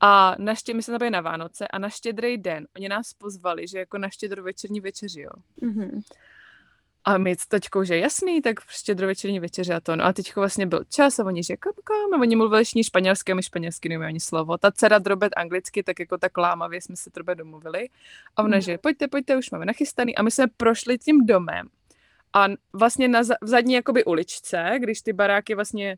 [0.00, 3.14] a na ště, my jsme tam byli na Vánoce a na štědrý den oni nás
[3.14, 5.30] pozvali, že jako na štědrou večerní večeři, jo.
[5.60, 6.00] Mhm.
[7.04, 9.96] A my s tačkou, že jasný, tak štědrovečerní večeře a to.
[9.96, 12.84] No a teďko vlastně byl čas a oni, že kam, kam, a oni mluvili všichni
[12.84, 14.58] španělsky a my španělsky neumíme ani slovo.
[14.58, 17.88] Ta dcera drobet anglicky, tak jako tak lámavě jsme se drobet domluvili.
[18.36, 18.60] A ona, Mhm.
[18.60, 20.16] že pojďte, pojďte, už máme nachystaný.
[20.16, 21.68] A my jsme prošli tím domem.
[22.34, 25.96] A vlastně na za- v zadní jakoby uličce, když ty baráky vlastně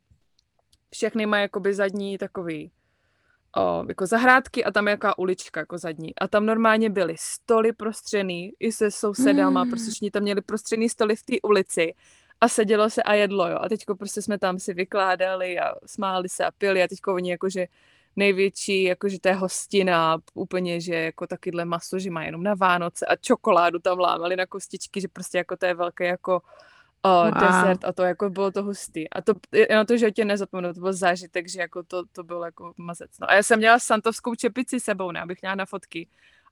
[0.92, 2.70] všechny mají jakoby zadní takový
[3.56, 6.14] o, jako zahrádky a tam je jaká ulička jako zadní.
[6.14, 9.70] A tam normálně byly stoly prostřený i se sousedama, Mm.
[9.70, 11.94] prostě všichni tam měli prostřený stoly v té ulici
[12.40, 13.58] a sedělo se a jedlo, jo.
[13.60, 17.30] A teďko prostě jsme tam si vykládali a smáli se a pili a teďko oni
[17.30, 17.66] jakože
[18.16, 23.06] největší, jakože to je hostina, úplně, že jako takyhle maso, že má jenom na Vánoce
[23.06, 26.40] a čokoládu tam lámali na kostičky, že prostě jako to je velké jako
[27.04, 27.34] o, Wow.
[27.34, 29.10] desert a to jako bylo to hustý.
[29.10, 29.32] A to,
[29.70, 32.72] já na to, že tě nezapomenu, to byl zážitek, že jako to, to bylo jako
[32.76, 33.10] mazec.
[33.20, 36.08] No a já jsem měla santovskou čepici sebou, ne, abych měla na fotky.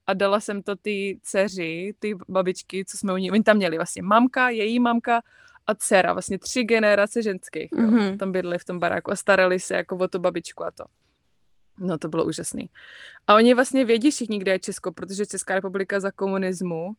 [0.07, 3.77] A dala jsem to ty dceři, ty babičky, co jsme u ní, oni tam měli
[3.77, 5.23] vlastně mamka, její mamka
[5.67, 7.83] a dcera, vlastně tři generace ženských, jo.
[7.83, 8.19] Mhm.
[8.19, 10.85] Tam bydli v tom baráku a starali se jako o tu babičku a to.
[11.79, 12.71] No to bylo úžasný.
[13.27, 16.93] A oni vlastně vědí všichni, kde je Česko, protože Česká republika za komunismu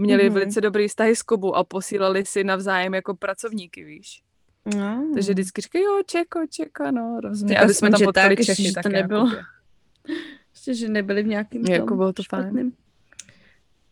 [0.00, 0.34] měli Mhm.
[0.34, 4.22] velice dobrý vztahy s Kubou a posílali si navzájem jako pracovníky, víš.
[4.76, 5.10] No.
[5.14, 7.54] Takže vždycky říkají, jo, Čeko, Čeko, no, rozumím.
[7.54, 8.88] Tak Aby jsme tam že potkali tak, Čechy že to také.
[8.88, 9.42] nebylo Jako,
[10.54, 12.42] Ještě, že nebyli v nějakým Jako bylo to fajn.
[12.44, 12.72] špatným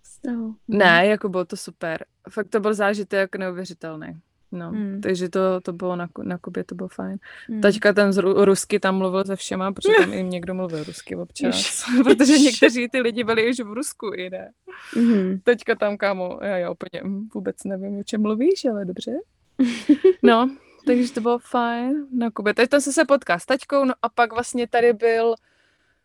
[0.03, 0.55] vztahu.
[0.68, 2.05] ne, jako bylo to super.
[2.31, 4.21] Fakt to byl zážitek neuvěřitelný.
[4.53, 5.01] No, Hmm.
[5.01, 7.18] takže to, to bylo na, na Kubě, to bylo fajn.
[7.49, 7.61] Hmm.
[7.61, 11.16] Taťka ten z Ru- rusky tam mluvil se všema, protože tam i někdo mluvil rusky
[11.16, 11.47] občas.
[11.57, 11.85] Ježiš.
[12.05, 14.53] protože někteří ty lidi byli už v Rusku i ne.
[14.95, 15.41] Mm-hmm.
[15.43, 17.03] Teďka tam, kámo, já, já úplně
[17.35, 19.12] vůbec nevím, o čem mluvíš, ale dobře.
[20.23, 22.55] No, takže to bylo fajn na Kubě.
[22.55, 25.35] Teď tam se se potká s taťkou, no a pak vlastně tady byl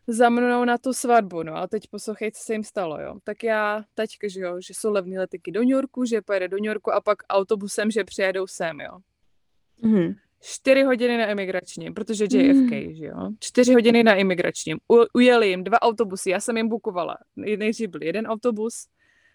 [0.08, 3.16] za mnou na tu svatbu, no a teď poslouchej, co se jim stalo, jo.
[3.24, 6.58] Tak já, taťka, že jo, že jsou levný letyky do New Yorku, že pojede do
[6.58, 8.98] New Yorku a pak autobusem, že přijedou sem, jo.
[9.84, 10.16] Mm-hmm.
[10.46, 12.96] 4 hodiny na imigračním, protože JFK, mm.
[12.96, 13.30] že jo?
[13.40, 14.78] 4 hodiny na imigračním.
[14.92, 17.18] U, ujeli jim dva autobusy, já jsem jim bukovala.
[17.36, 18.88] Nejdřív byl jeden autobus,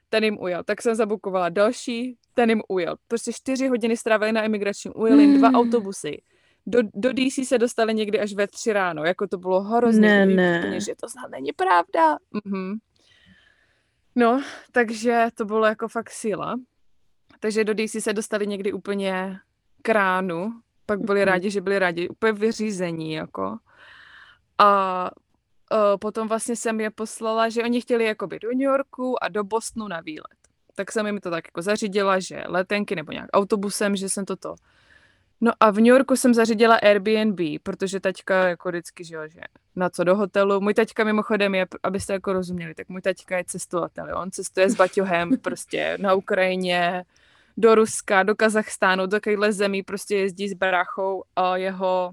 [0.09, 0.65] ten jim ujel.
[0.65, 2.97] Tak jsem zabukovala další, ten jim ujel.
[3.09, 5.55] Prostě 4 hodiny strávili na imigračním, ujeli jim dva mm.
[5.55, 6.23] autobusy.
[6.67, 10.01] Do, do DC se dostali někdy až ve tři ráno, jako to bylo hrozně.
[10.01, 10.59] Ne, ne.
[10.59, 12.19] Úplně, že to snad není pravda.
[12.45, 12.79] Mhm.
[14.15, 14.43] No,
[14.73, 16.61] takže to bylo jako fakt síla.
[17.41, 19.39] Takže do DC se dostali někdy úplně
[19.83, 20.53] k ránu,
[20.89, 21.29] pak byli Mhm.
[21.29, 23.59] rádi, že byli rádi, úplně vyřízení, jako.
[24.59, 25.11] A
[25.73, 29.45] uh, potom vlastně jsem je poslala, že oni chtěli jakoby do New Yorku a do
[29.45, 30.39] Bostonu na výlet.
[30.75, 34.55] Tak jsem jim to tak jako zařídila, že letenky nebo nějak autobusem, že jsem toto.
[35.41, 39.41] No a v New Yorku jsem zařídila Airbnb, protože taťka jako vždycky, jo, že
[39.77, 40.61] na co do hotelu.
[40.61, 44.17] Můj taťka mimochodem je, abyste jako rozuměli, tak můj taťka je cestovatel, jo.
[44.17, 47.05] on cestuje s baťohem prostě na Ukrajině,
[47.59, 52.13] do Ruska, do Kazachstánu, do takovýchhle zemí prostě jezdí s baráchou a jeho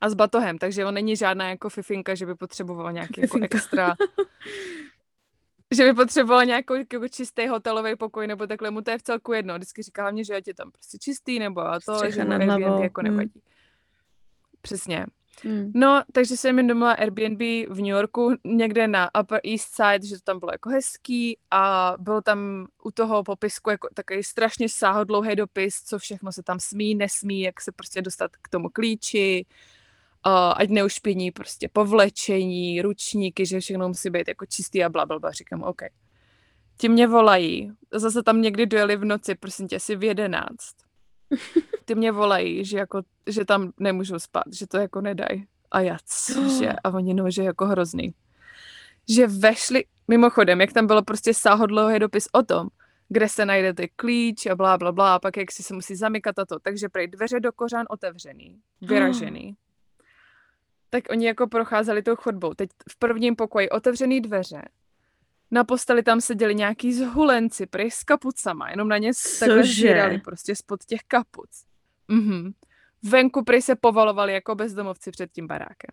[0.00, 3.94] a s batohem, takže on není žádná jako fifinka, že by potřebovala nějaký jako extra
[5.74, 9.32] že by potřebovala nějakou jako čistý hotelový pokoj, nebo takhle mu to je v celku
[9.32, 9.54] jedno.
[9.54, 13.00] Vždycky říká hlavně, že je tam prostě čistý, nebo a to, Střecha že mu jako
[13.00, 13.04] mm.
[13.04, 13.42] nevadí.
[14.62, 15.06] Přesně.
[15.44, 15.72] Mhm.
[15.74, 20.14] No, takže jsem jim domluvila Airbnb v New Yorku, někde na Upper East Side, že
[20.14, 25.36] to tam bylo jako hezký a bylo tam u toho popisku jako takový strašně sáhodlouhý
[25.36, 29.46] dopis, co všechno se tam smí, nesmí, jak se prostě dostat k tomu klíči,
[30.26, 35.18] uh, ať neušpiní prostě povlečení, ručníky, že všechno musí být jako čistý a bla, bla,
[35.18, 35.30] bla.
[35.30, 35.82] Říkám, OK.
[36.78, 40.74] Ti mě volají, zase tam někdy dojeli v noci, prosím tě, asi v jedenáct.
[41.82, 45.46] ty mě volají, že, jako, že tam nemůžou spát, že to jako nedají.
[45.70, 46.72] A já, cože?
[46.84, 48.14] A oni, no, že jako hrozný.
[49.08, 52.68] Že vešli, mimochodem, jak tam bylo prostě sáhodlouhý dopis o tom,
[53.08, 56.38] kde se najdete klíč a blá, blá, blá, a pak jak si se musí zamykat
[56.38, 56.58] a to.
[56.58, 59.56] Takže prej dveře do kořán otevřený, vyražený.
[60.90, 62.54] Tak oni jako procházeli tou chodbou.
[62.54, 64.62] Teď v prvním pokoji otevřený dveře.
[65.50, 70.56] Na posteli tam seděli nějaký zhulenci, prej s kapucama, jenom na ně takhle zírali prostě
[70.56, 71.64] spod těch kapuc.
[72.08, 72.52] Mhm.
[73.02, 75.90] Venku prej se povalovali jako bezdomovci před tím barákem.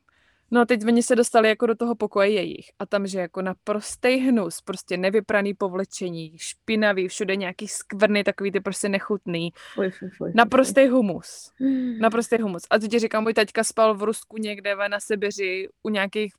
[0.52, 3.42] No a teď oni se dostali jako do toho pokoje jejich a tam, že jako
[3.42, 9.92] na prostý hnus, prostě nevypraný povlečení, špinavý, všude nějaký skvrny, takový ty prostě nechutný, fuj,
[9.92, 12.00] fuj, fuj, naprostý humus, hmm.
[12.00, 12.62] naprostý humus.
[12.70, 16.34] A teď říkám, můj taťka spal v Rusku někde na Sibiři u nějakých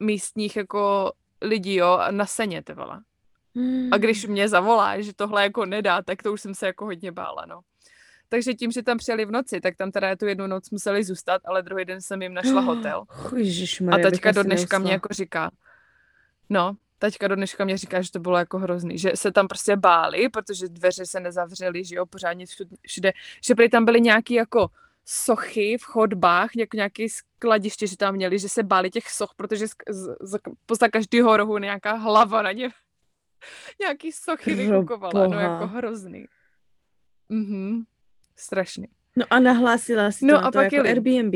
[0.00, 3.00] místních jako lidí, jo, na seně, ty vole.
[3.92, 7.12] A když mě zavolá, že tohle jako nedá, tak to už jsem se jako hodně
[7.12, 7.60] bála, no.
[8.32, 11.42] Takže tím, že tam přijeli v noci, tak tam teda tu jednu noc museli zůstat,
[11.44, 13.04] ale druhý den jsem jim našla hotel.
[13.36, 15.50] Ježišmarja, a teďka do dneška mě jako říká,
[16.50, 19.76] no, teďka do dneška mě říká, že to bylo jako hrozný, že se tam prostě
[19.76, 22.46] báli, protože dveře se nezavřely, že jo, pořádně
[22.86, 23.12] všude,
[23.44, 24.68] že prý tam byly nějaký jako
[25.04, 29.68] sochy v chodbách, jako nějaké skladiště, že tam měli, že se báli těch soch, protože
[29.68, 30.38] z, z, z,
[30.74, 32.70] z každého rohu nějaká hlava na ně
[33.80, 36.24] nějaký sochy vykukovala, no jako hrozný.
[37.28, 37.84] Mhm.
[38.36, 38.88] Strašný.
[39.16, 41.34] No a nahlásila si no to, a to pak jako Airbnb?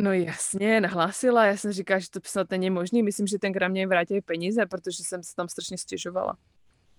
[0.00, 1.44] No jasně, nahlásila.
[1.44, 3.02] Já jsem říkala, že to snad není možný.
[3.02, 6.36] Myslím, že tenkrát mě vrátili peníze, protože jsem se tam strašně stěžovala.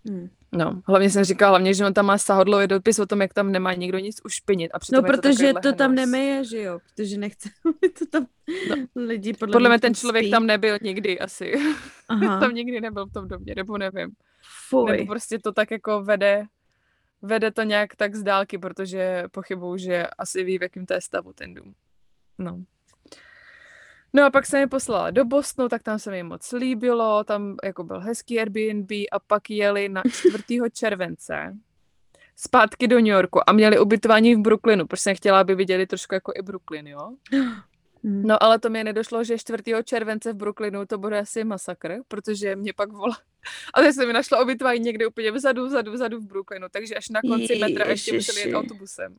[0.07, 0.29] Hmm.
[0.51, 3.51] No, hlavně jsem říkala, hlavně, že on tam má sahodlový dopis o tom, jak tam
[3.51, 4.71] nemá nikdo nic ušpinit.
[4.73, 7.49] A no, protože to, to tam nemeje, že jo, protože nechce,
[7.99, 8.27] to tam
[8.69, 8.75] no.
[8.95, 10.31] lidi podle, podle mě ten člověk spí.
[10.31, 11.53] tam nebyl nikdy asi.
[12.09, 12.39] Aha.
[12.39, 14.09] tam nikdy nebyl v tom domě, nebo nevím.
[14.69, 14.91] Fuj.
[14.91, 16.45] Nebo prostě to tak jako vede
[17.21, 21.01] vede to nějak tak z dálky, protože pochybuju, že asi ví, v jakém to je
[21.01, 21.73] stavu ten dům.
[22.37, 22.63] No.
[24.13, 27.55] No a pak jsem je poslala do Bostonu, tak tam se mi moc líbilo, tam
[27.63, 30.43] jako byl hezký Airbnb a pak jeli na 4.
[30.73, 31.57] července
[32.35, 36.15] zpátky do New Yorku a měli ubytování v Brooklynu, protože jsem chtěla, aby viděli trošku
[36.15, 37.09] jako i Brooklyn, jo?
[38.03, 38.23] Hmm.
[38.23, 39.63] No ale to mi nedošlo, že 4.
[39.83, 43.17] července v Brooklynu to bude asi masakr, protože mě pak volá.
[43.73, 47.09] A teď jsem mi našla ubytování někde úplně vzadu, vzadu, vzadu v Brooklynu, takže až
[47.09, 47.59] na konci Ježiši.
[47.59, 49.15] metra ještě museli jít autobusem.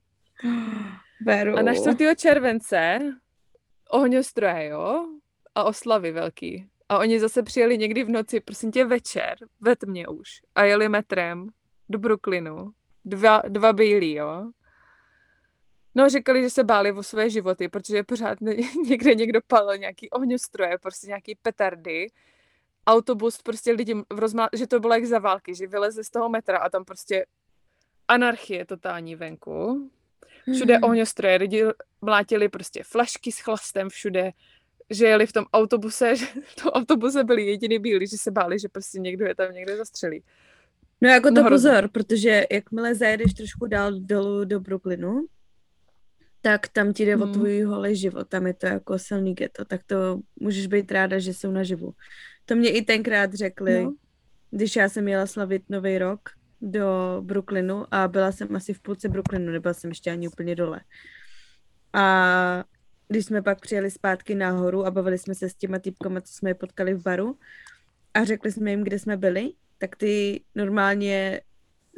[1.27, 1.59] Veru.
[1.59, 2.17] A na 4.
[2.17, 2.99] července
[3.91, 5.07] ohňostroje, jo?
[5.55, 6.67] A oslavy velký.
[6.89, 10.29] A oni zase přijeli někdy v noci, prosím tě, večer, ve tmě už.
[10.55, 11.49] A jeli metrem
[11.89, 12.73] do Brooklynu.
[13.05, 14.51] Dva, dva bílí, jo?
[15.95, 18.41] No, říkali, že se báli o své životy, protože pořád
[18.89, 22.07] někde někdo palil nějaký ohňostroje, prostě nějaký petardy.
[22.87, 24.49] Autobus, prostě lidi v rozmá...
[24.53, 27.27] že to bylo jak za války, že vylezli z toho metra a tam prostě
[28.09, 29.91] anarchie totální venku.
[30.55, 30.85] Všude hmm.
[30.85, 31.65] ohňostroje, lidi
[32.01, 34.31] mlátili prostě flašky s chlastem všude,
[34.91, 38.59] že jeli v tom autobuse, že v tom autobuse byli jediný bílí, že se báli,
[38.59, 40.23] že prostě někdo je tam někde zastřelí.
[41.01, 45.27] No jako to no, pozor, protože jakmile zajedeš trošku dál dolů do Brooklynu,
[46.43, 47.23] tak tam ti jde hmm.
[47.23, 51.19] o tvůj holý život, tam je to jako silný geto, tak to můžeš být ráda,
[51.19, 51.93] že jsou naživu.
[52.45, 53.95] To mě i tenkrát řekli, no.
[54.51, 56.21] když já jsem jela slavit Nový rok
[56.61, 60.81] do Brooklynu a byla jsem asi v půlce Brooklynu, nebyla jsem ještě ani úplně dole.
[61.93, 62.65] A
[63.09, 66.51] když jsme pak přijeli zpátky nahoru a bavili jsme se s těma typkama, co jsme
[66.51, 67.39] je potkali v baru
[68.15, 71.41] a řekli jsme jim, kde jsme byli, tak ty normálně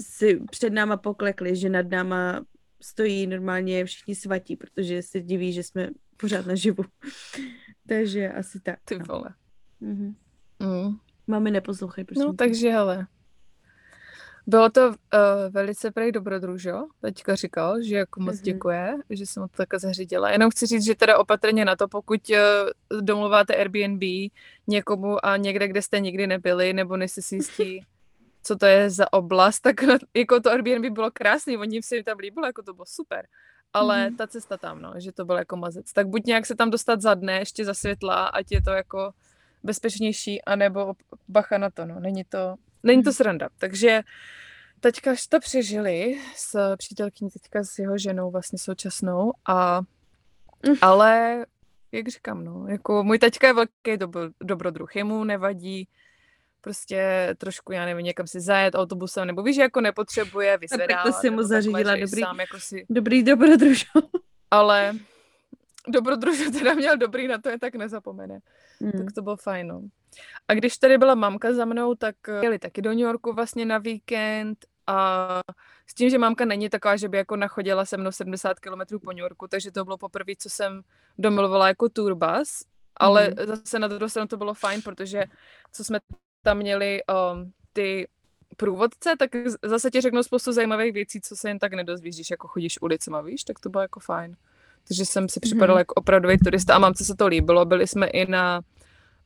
[0.00, 2.44] si před náma poklekli, že nad náma
[2.82, 6.84] stojí normálně všichni svatí, protože se diví, že jsme pořád naživu.
[7.88, 8.78] Takže asi tak.
[8.84, 9.04] Ty no.
[9.08, 9.34] vole.
[9.80, 10.14] Mhm.
[10.58, 10.96] Mm.
[11.26, 12.22] Mami, neposlouchej, prosím.
[12.22, 13.06] No, takže hele.
[14.46, 14.94] Bylo to uh,
[15.50, 18.42] velice prej dobrodružo, teďka říkal, že jako moc mm-hmm.
[18.42, 20.30] děkuje, že jsem to takhle zařídila.
[20.30, 24.02] Jenom chci říct, že teda opatrně na to, pokud uh, domluváte Airbnb
[24.66, 27.86] někomu a někde, kde jste nikdy nebyli, nebo nejste si jistí,
[28.42, 29.76] co to je za oblast, tak
[30.14, 33.26] jako to Airbnb bylo krásný, oni se mi tam líbilo, jako to bylo super.
[33.72, 34.16] Ale mm.
[34.16, 35.92] ta cesta tam, no, že to byl jako mazec.
[35.92, 39.12] Tak buď nějak se tam dostat za dne, ještě za světla, ať je to jako
[39.62, 40.92] bezpečnější, anebo
[41.28, 42.00] bacha na to, no.
[42.00, 43.14] Není to, není to mhm.
[43.14, 43.48] sranda.
[43.58, 44.02] Takže
[44.80, 49.80] teďka to přežili s přítelkyní teďka s jeho ženou vlastně současnou a
[50.68, 50.74] mm.
[50.80, 51.44] ale
[51.92, 55.88] jak říkám, no, jako můj taťka je velký dobro, dobrodruh, jemu nevadí
[56.62, 61.04] prostě trošku, já nevím, někam si zajet autobusem, nebo víš, jako nepotřebuje vysedávat.
[61.04, 62.86] Tak to si mu zařídila dobrý, sám, jako si...
[62.90, 63.86] dobrý dobrodružo.
[64.50, 64.94] Ale
[65.88, 68.40] dobrodružo teda měl dobrý, na to je tak nezapomene.
[68.80, 68.92] Mm.
[68.92, 69.82] Tak to bylo fajn, no.
[70.48, 73.78] A když tady byla mamka za mnou, tak jeli taky do New Yorku vlastně na
[73.78, 75.40] víkend A
[75.86, 79.12] s tím, že mámka není taková, že by jako nachodila se mnou 70 km po
[79.12, 80.82] New Yorku, takže to bylo poprvé, co jsem
[81.18, 82.64] domluvala jako tourbus,
[82.96, 83.46] ale mm.
[83.46, 85.24] zase na druhou stranu to bylo fajn, protože
[85.72, 85.98] co jsme
[86.42, 87.00] tam měli
[87.32, 88.08] um, ty
[88.56, 89.30] průvodce, tak
[89.62, 93.20] zase ti řeknou spoustu zajímavých věcí, co se jen tak nedozvíš, když jako chodíš ulicema,
[93.20, 94.36] víš, tak to bylo jako fajn.
[94.88, 95.78] Takže jsem si připadala mm.
[95.78, 97.64] jako opravdový turista a mám se to líbilo.
[97.64, 98.60] Byli jsme i na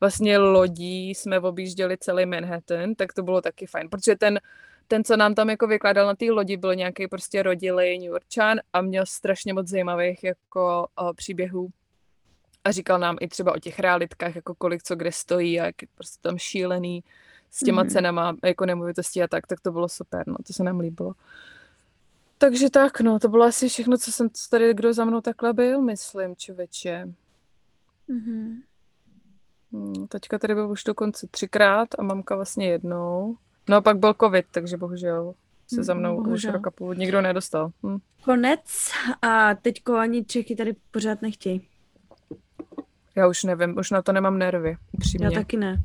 [0.00, 4.40] vlastně lodí, jsme objížděli celý Manhattan, tak to bylo taky fajn, protože ten
[4.88, 8.58] ten, co nám tam jako vykládal na té lodi, byl nějaký prostě rodilý New Yorkčan
[8.72, 11.68] a měl strašně moc zajímavých jako o, příběhů.
[12.66, 15.82] A říkal nám i třeba o těch realitkách, jako kolik co kde stojí a jak
[15.82, 17.04] je prostě tam šílený
[17.50, 17.88] s těma mm.
[17.88, 21.14] cenama jako nemovitostí a tak, tak to bylo super, no, to se nám líbilo.
[22.38, 25.52] Takže tak, no, to bylo asi všechno, co jsem co tady, kdo za mnou takhle
[25.52, 27.08] byl, myslím, člověče.
[28.08, 28.62] Mm-hmm.
[29.72, 33.36] Hmm, teďka tady byl už dokonce třikrát a mamka vlastně jednou.
[33.68, 35.34] No pak byl covid, takže bohužel
[35.74, 36.50] se za mnou bohužel.
[36.50, 37.70] už roka půl nikdo nedostal.
[37.82, 37.98] Hm.
[38.24, 38.90] Konec
[39.22, 41.68] a teďko ani Čechy tady pořád nechtějí.
[43.16, 45.26] Já už nevím, už na to nemám nervy, upřímně.
[45.26, 45.82] Já taky ne.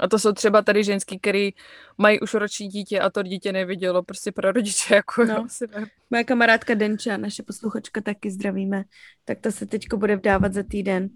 [0.00, 1.50] A to jsou třeba tady ženský, který
[1.98, 4.94] mají už roční dítě a to dítě nevidělo prostě pro rodiče.
[4.94, 5.46] Jako no.
[6.10, 8.84] Moje kamarádka Denča, naše posluchačka taky zdravíme,
[9.24, 11.08] tak to se teďko bude vdávat za týden.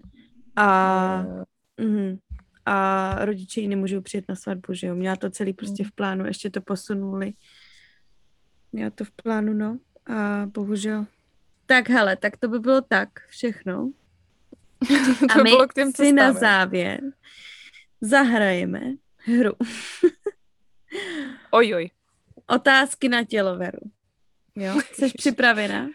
[0.55, 1.85] A no.
[1.85, 2.17] mm,
[2.65, 4.95] a rodiče ji nemůžou přijet na svatbu, že jo.
[4.95, 7.33] Měla to celý prostě v plánu, ještě to posunuli.
[8.71, 9.77] Měla to v plánu, no.
[10.15, 11.05] A bohužel.
[11.65, 13.91] Tak hele, tak to by bylo tak všechno.
[15.29, 17.01] A my bylo k těm si na závěr
[18.01, 18.81] zahrajeme
[19.17, 19.51] hru.
[21.51, 21.89] Ojoj.
[22.47, 23.79] Otázky na těloveru.
[24.55, 25.89] Jo, jsi připravená?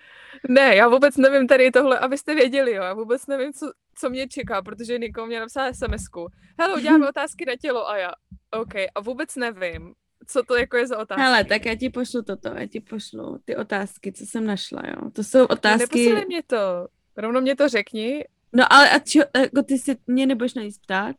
[0.49, 2.83] Ne, já vůbec nevím tady tohle, abyste věděli, jo.
[2.83, 6.29] Já vůbec nevím, co, co mě čeká, protože někomu mě napsal SMS-ku.
[6.59, 8.12] Hele, uděláme otázky na tělo a já,
[8.51, 9.95] OK, a vůbec nevím,
[10.27, 11.23] co to jako je za otázky.
[11.23, 15.11] Hele, tak já ti pošlu toto, já ti pošlu ty otázky, co jsem našla, jo.
[15.11, 16.12] To jsou otázky...
[16.14, 18.25] No, mě to, rovno mě to řekni.
[18.53, 21.17] No ale a čo, jako ty si mě nebudeš na ptát?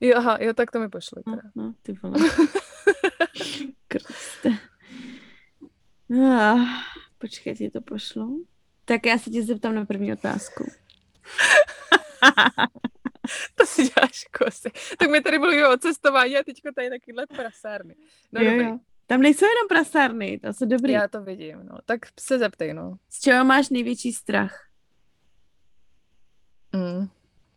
[0.00, 1.22] Jo, aha, jo, tak to mi pošli.
[1.26, 2.18] No, no, ty vole.
[3.88, 4.58] Krste.
[6.24, 6.82] Ah,
[7.18, 8.46] počkej, ti to pošlu.
[8.84, 10.64] Tak já se tě zeptám na první otázku.
[13.54, 14.70] to si děláš kosy.
[14.98, 17.94] Tak my tady mluvíme o cestování a teďko tady takovýhle prasárny.
[18.32, 18.78] No jo, jo.
[19.06, 20.92] Tam nejsou jenom prasárny, to jsou dobrý.
[20.92, 21.78] Já to vidím, no.
[21.84, 22.96] Tak se zeptej, no.
[23.08, 24.67] Z čeho máš největší strach?
[26.78, 27.08] Mm.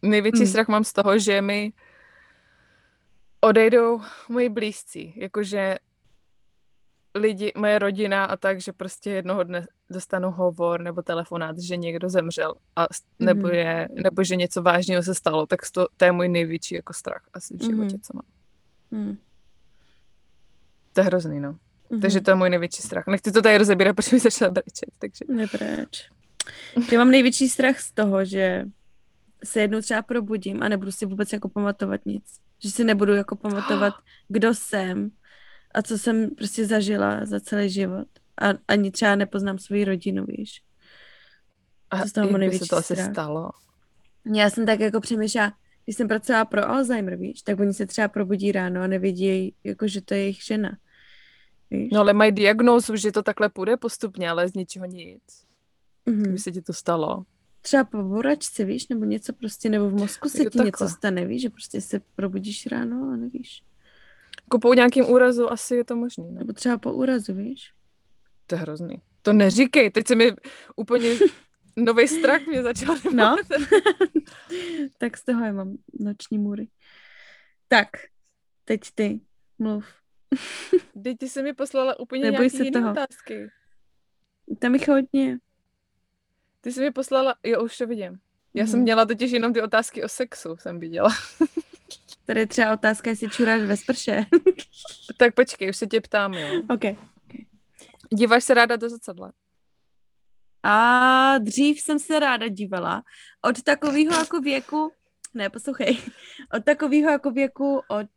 [0.01, 0.47] Největší mm.
[0.47, 1.73] strach mám z toho, že mi
[3.41, 5.13] odejdou moji blízcí.
[5.15, 5.77] Jakože
[7.15, 12.09] lidi, moje rodina a tak, že prostě jednoho dne dostanu hovor nebo telefonát, že někdo
[12.09, 12.87] zemřel a
[13.19, 13.53] nebo, mm-hmm.
[13.53, 17.21] je, nebo že něco vážného se stalo, tak to, to je můj největší jako strach
[17.33, 18.01] asi v životě, mm-hmm.
[18.01, 18.25] co mám.
[18.91, 19.17] Mm.
[20.93, 21.51] To je hrozný, no.
[21.51, 22.01] Mm-hmm.
[22.01, 23.07] Takže to je můj největší strach.
[23.07, 25.25] Nechci to tady rozebírat, protože mi začala brečet, takže...
[25.27, 26.09] Nepreč.
[26.91, 28.65] Já mám největší strach z toho, že
[29.43, 32.23] se jednou třeba probudím a nebudu si vůbec jako pamatovat nic.
[32.63, 33.93] Že si nebudu jako pamatovat,
[34.27, 35.11] kdo jsem,
[35.73, 38.07] a co jsem prostě zažila za celý život.
[38.41, 40.63] A ani třeba nepoznám svou rodinu, víš.
[41.89, 43.49] A to jak by se to asi stalo?
[44.35, 45.53] Já jsem tak jako přemýšlela,
[45.85, 49.87] když jsem pracovala pro Alzheimer, víš, tak oni se třeba probudí ráno a nevědí, jako,
[49.87, 50.77] že to je jejich žena.
[51.71, 51.89] Víš?
[51.93, 55.21] No ale mají diagnózu, že to takhle půjde postupně, ale z ničeho nic.
[56.07, 56.21] Mm-hmm.
[56.21, 57.23] Kdyby se ti to stalo.
[57.61, 60.65] Třeba po boračce, víš, nebo něco prostě, nebo v mozku se ti takhle.
[60.65, 63.63] něco stane, víš, že prostě se probudíš ráno a nevíš.
[64.43, 66.31] Jako po nějakým úrazu asi je to možný.
[66.31, 66.39] Ne?
[66.39, 67.73] Nebo třeba po úrazu, víš?
[68.47, 69.01] To je hrozný.
[69.21, 70.31] To neříkej, teď se mi
[70.75, 71.09] úplně
[71.75, 72.95] nový strach mě začal.
[73.13, 73.35] No,
[74.97, 76.67] tak z toho já mám noční můry.
[77.67, 77.87] Tak,
[78.65, 79.19] teď ty,
[79.59, 79.85] mluv.
[81.03, 82.91] teď ty se mi poslala úplně Neboj nějaký se jiný toho.
[82.91, 83.47] otázky.
[84.59, 85.39] Tam jich hodně.
[86.61, 88.19] Ty jsi mi poslala, jo, už to vidím.
[88.53, 88.67] Já mm.
[88.67, 88.83] jsem mhm.
[88.83, 91.09] měla totiž jenom ty otázky o sexu, jsem viděla.
[92.25, 94.25] Tady je třeba otázka, jestli čuráš ve sprše.
[95.17, 96.61] tak počkej, už se tě ptám, jo.
[96.69, 96.95] Okay.
[98.09, 99.31] Díváš se ráda do zrcadla?
[100.63, 103.03] A dřív jsem se ráda dívala.
[103.41, 104.91] Od takového jako věku,
[105.33, 105.97] ne, poslouchej,
[106.53, 108.07] od takového jako věku od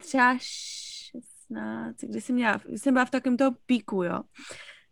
[0.00, 4.20] třeba 16, kdy jsem měla, jsem byla v takovém toho píku, jo.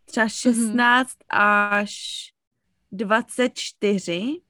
[0.05, 1.25] Třeba 16 mm-hmm.
[1.29, 1.93] až
[2.91, 4.41] 24,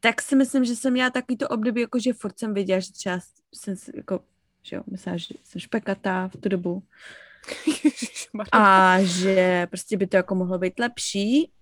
[0.00, 2.92] tak si myslím, že jsem měla takový to období, jako že furt jsem viděla, že
[2.92, 3.18] třeba
[3.54, 4.20] jsem jako,
[4.62, 6.82] že jo, myslela, že jsem špekatá v tu dobu.
[8.52, 11.52] a že prostě by to jako mohlo být lepší.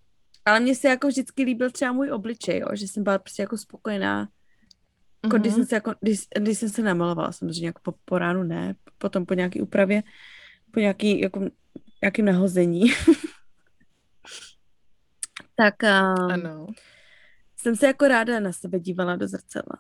[0.45, 3.59] Ale mně se jako vždycky líbil třeba můj obličej, jo, že jsem byla prostě jako
[3.59, 4.29] spokojená.
[5.25, 5.41] Jako, mm-hmm.
[5.41, 8.75] když, jsem se jako, když, když jsem se namalovala, samozřejmě jako po, po ránu ne,
[8.99, 10.03] potom po nějaké úpravě,
[10.71, 11.41] po nějaký, jako,
[12.03, 12.85] nějakým nahození.
[15.59, 16.67] tak um, Ano.
[17.57, 19.77] jsem se jako ráda na sebe dívala do zrcadla.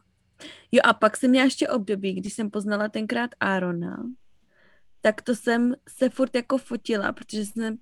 [0.72, 4.02] Jo a pak jsem měla ještě období, když jsem poznala tenkrát Arona,
[5.00, 7.76] tak to jsem se furt jako fotila, protože jsem,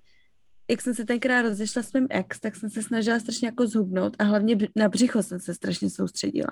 [0.71, 4.17] jak jsem se tenkrát rozešla s mým ex, tak jsem se snažila strašně jako zhubnout
[4.19, 6.51] a hlavně na břicho jsem se strašně soustředila.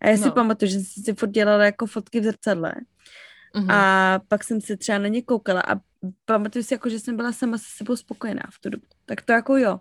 [0.00, 0.32] A já si No.
[0.32, 2.74] pamatuju, že jsem si furt dělala jako fotky v zrcadle.
[3.56, 3.70] Mhm.
[3.70, 5.80] A pak jsem se třeba na ně koukala a
[6.24, 8.86] pamatuju si jako, že jsem byla sama se sebou spokojená v tu dobu.
[9.06, 9.80] Tak to jako jo.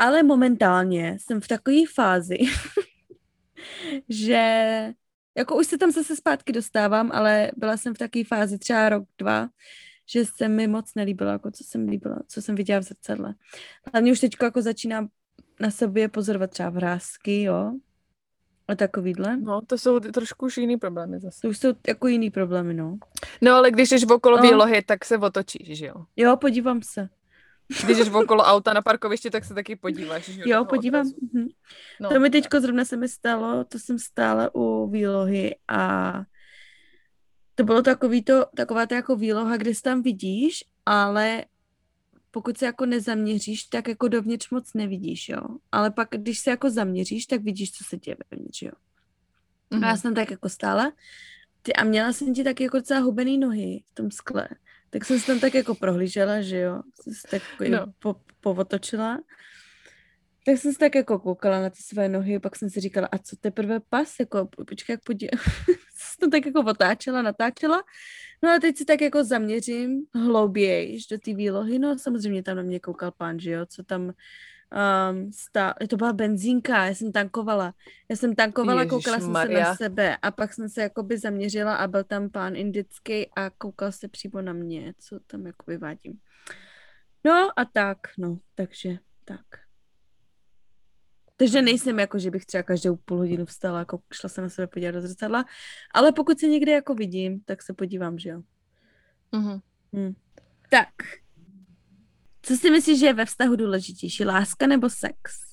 [0.00, 2.38] Ale momentálně jsem v takové fázi,
[4.08, 4.44] že
[5.36, 9.04] jako už se tam zase zpátky dostávám, ale byla jsem v takové fázi třeba rok,
[9.18, 9.48] dva,
[10.06, 13.34] že se mi moc nelíbilo, jako co jsem líbila, co jsem viděla v zrcadle.
[13.92, 15.08] Hlavně už teď jako začínám
[15.60, 17.72] na sobě pozorovat třeba vrázky, jo,
[18.68, 19.36] a takovýhle.
[19.36, 21.40] No, to jsou trošku už jiný problémy zase.
[21.40, 22.98] To už jsou jako jiný problémy, no.
[23.40, 24.42] No, ale když jdeš okolo No.
[24.42, 25.94] výlohy, tak se otočíš, že jo?
[26.16, 27.08] Jo, podívám se.
[27.84, 30.64] Když jdeš okolo auta na parkovišti, tak se taky podíváš, že jo?
[30.64, 31.10] podívám.
[31.34, 31.48] Mhm.
[32.00, 36.12] No, To mi teďko zrovna se mi stalo, to jsem stála u výlohy a
[37.54, 41.44] to bylo takový to, taková ta jako výloha, kde jsi tam vidíš, ale
[42.30, 45.40] pokud se jako nezaměříš, tak jako dovnitř moc nevidíš, jo.
[45.72, 48.72] Ale pak, když se jako zaměříš, tak vidíš, co se děje vevnitř, jo.
[49.70, 49.84] Mhm.
[49.84, 50.92] A já jsem tak jako stála
[51.62, 54.48] ty, a měla jsem ti tak jako docela hubený nohy v tom skle.
[54.90, 56.82] Tak jsem se tam tak jako prohlížela, že jo.
[57.02, 57.92] Jsem se tak jako No.
[57.98, 59.18] po, povotočila.
[60.46, 63.18] Tak jsem se tak jako koukala na ty své nohy, pak jsem si říkala, a
[63.18, 65.40] co teprve pas, jako po- počkej, jak podívám.
[65.96, 67.82] jsem to tak jako otáčela, natáčela.
[68.42, 71.78] No a teď si tak jako zaměřím hlouběji do té výlohy.
[71.78, 74.12] No samozřejmě tam na mě koukal pán, že jo, co tam
[74.72, 75.74] um, stál.
[75.88, 77.74] To byla benzínka, já jsem tankovala.
[78.08, 81.88] Já jsem tankovala, koukala jsem se na sebe a pak jsem se jakoby zaměřila a
[81.88, 86.18] byl tam pán indický a koukal se přímo na mě, co tam jako vyvádím.
[87.24, 89.46] No a tak, no, takže tak.
[91.36, 94.66] Takže nejsem jako, že bych třeba každou půl hodinu vstala, jako šla se na sebe
[94.66, 95.44] podívat do zrcadla,
[95.94, 98.42] ale pokud se někde jako vidím, tak se podívám, že jo.
[99.32, 99.60] Mhm.
[99.96, 100.14] Hm.
[100.70, 100.88] Tak.
[102.42, 105.50] Co si myslíš, že je ve vztahu důležitější, láska nebo sex?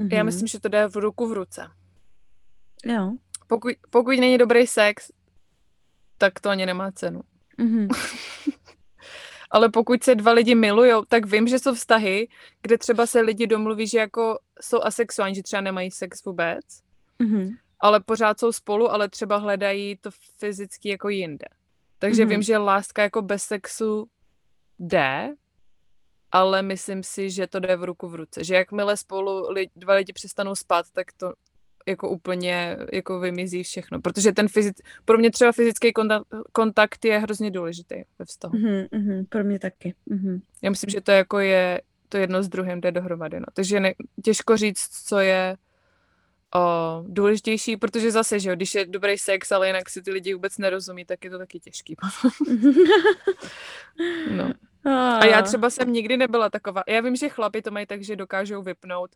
[0.00, 0.26] Já Mhm.
[0.26, 1.70] myslím, že to jde v ruku v ruce.
[2.84, 3.12] Jo.
[3.46, 5.10] Pokud, pokud není dobrý sex,
[6.18, 7.20] tak to ani nemá cenu.
[7.58, 7.88] Mhm.
[9.50, 12.28] Ale pokud se dva lidi milujou, tak vím, že jsou vztahy,
[12.62, 16.64] kde třeba se lidi domluví, že jako jsou asexuální, že třeba nemají sex vůbec,
[17.18, 17.50] Mhm.
[17.80, 21.46] ale pořád jsou spolu, ale třeba hledají to fyzicky jako jinde.
[21.98, 22.30] Takže Mhm.
[22.30, 24.08] vím, že láska jako bez sexu
[24.78, 25.34] jde,
[26.32, 28.44] ale myslím si, že to jde v ruku v ruce.
[28.44, 31.32] Že jakmile spolu li, dva lidi přestanou spát, tak to
[31.88, 34.00] jako úplně jako vymizí všechno.
[34.00, 38.58] Protože ten fyzic, pro mě třeba fyzický kontakt, kontakt je hrozně důležitý ve vztahu.
[38.58, 38.86] Mhm.
[38.92, 39.24] Mhm.
[39.26, 39.94] Pro mě taky.
[40.06, 40.40] Mhm.
[40.62, 43.40] Já myslím, že to jako je to jedno s druhým jde dohromady.
[43.40, 43.46] No.
[43.54, 43.94] Takže ne,
[44.24, 45.56] těžko říct, co je
[46.56, 50.34] o, důležitější, protože zase, že jo, když je dobrý sex, ale jinak si ty lidi
[50.34, 51.96] vůbec nerozumí, tak je to taky těžký.
[54.36, 54.52] no.
[54.84, 56.82] A já třeba jsem nikdy nebyla taková.
[56.88, 59.10] Já vím, že chlapi to mají tak, že dokážou vypnout,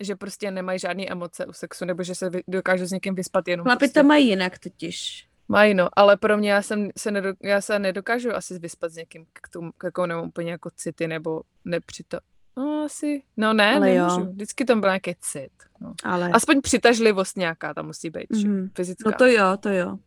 [0.00, 3.48] že prostě nemají žádné emoce u sexu, nebo že se vy, dokážou s někým vyspat
[3.48, 3.64] jenom.
[3.64, 4.00] Chlapi prostě.
[4.00, 5.28] to mají jinak totiž.
[5.48, 8.96] Mají, no, ale pro mě já, jsem se nedo, já se nedokážu asi vyspat s
[8.96, 12.18] někým, k tomu, k jako nemám úplně jako city, nebo nepřito...
[12.58, 14.06] No asi, no ne, Ale jo.
[14.06, 14.32] nemůžu.
[14.32, 15.52] Vždycky tam byl nějaký cit.
[15.80, 15.94] No.
[16.04, 16.30] Ale...
[16.30, 18.48] Aspoň přitažlivost nějaká tam musí být, mm-hmm.
[18.48, 18.70] Mhm.
[18.74, 19.10] fyzická.
[19.10, 19.98] No to jo, to jo.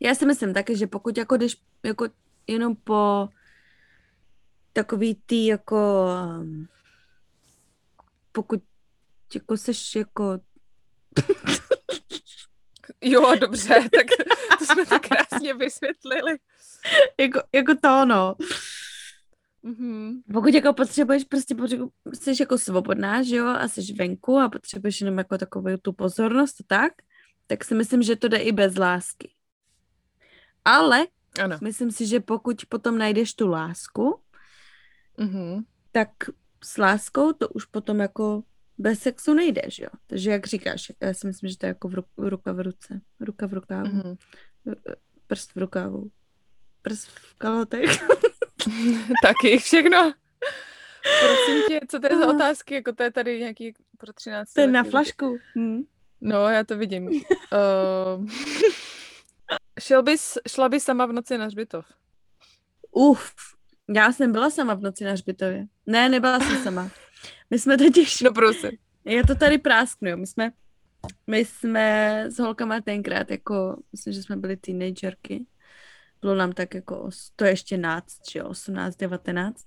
[0.00, 2.08] Já si myslím taky, že pokud jako jdeš jako
[2.46, 3.28] jenom po
[4.72, 6.06] takový tý jako
[6.40, 6.68] um,
[8.32, 8.62] pokud
[9.34, 10.38] jako seš jako
[13.00, 14.06] Jo, dobře, tak
[14.58, 16.38] to jsme to krásně vysvětlili.
[17.20, 18.34] jako, jako to no.
[19.64, 20.22] Mm-hmm.
[20.32, 21.54] Pokud jako potřebuješ, prostě
[22.14, 26.60] jsi jako svobodná, že jo, a jsi venku a potřebuješ jenom jako takovou tu pozornost
[26.60, 26.92] a tak,
[27.46, 29.30] tak si myslím, že to jde i bez lásky.
[30.64, 31.06] Ale
[31.42, 31.58] Ano.
[31.62, 34.20] myslím si, že pokud potom najdeš tu lásku,
[35.18, 35.64] Mm-hmm.
[35.92, 36.08] tak
[36.64, 38.42] s láskou to už potom jako
[38.78, 39.88] bez sexu nejde, že jo?
[40.06, 43.00] Takže jak říkáš, já si myslím, že to je jako v ru- ruka v ruce,
[43.20, 43.88] ruka v rukávu.
[43.88, 44.16] Mm-hmm.
[45.26, 46.10] prst v rukávu,
[46.82, 47.90] prst v kalotech.
[49.22, 50.12] Taky všechno.
[51.20, 52.34] Prosím tě, co to je za Aha.
[52.34, 52.74] otázky?
[52.74, 55.38] Jako to je tady nějaký pro 13 to je na flašku.
[55.58, 55.82] Hm.
[56.20, 57.06] No, já to vidím.
[57.08, 58.26] Uh,
[59.80, 61.86] šel bys, šla bys sama v noci na hřbitov?
[62.90, 63.32] Uf,
[63.94, 65.66] já jsem byla sama v noci na hřbitově.
[65.86, 66.90] Ne, nebyla jsem sama.
[67.50, 68.70] My jsme totiž, No prosím.
[69.04, 70.16] já to tady prásknu, jo.
[70.16, 70.52] my jsme
[71.26, 75.44] My jsme s holkama tenkrát, jako, myslím, že jsme byli teenagerky,
[76.22, 79.64] bylo nám tak jako, to ještě náct, že 18, 19,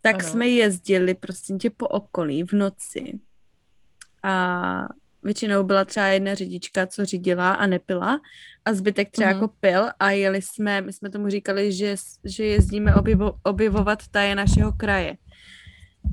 [0.00, 0.32] tak ano.
[0.32, 3.20] jsme jezdili prostě tě po okolí v noci
[4.22, 4.88] a
[5.22, 8.20] většinou byla třeba jedna řidička, co řídila a nepila
[8.64, 9.34] a zbytek třeba mm-hmm.
[9.34, 14.34] jako pil a jeli jsme, my jsme tomu říkali, že, že jezdíme objevo, objevovat taje
[14.34, 15.16] našeho kraje.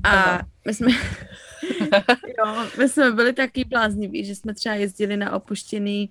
[0.04, 0.90] A my jsme,
[2.38, 6.10] jo, my jsme byli taky blázniví, že jsme třeba jezdili na opuštěný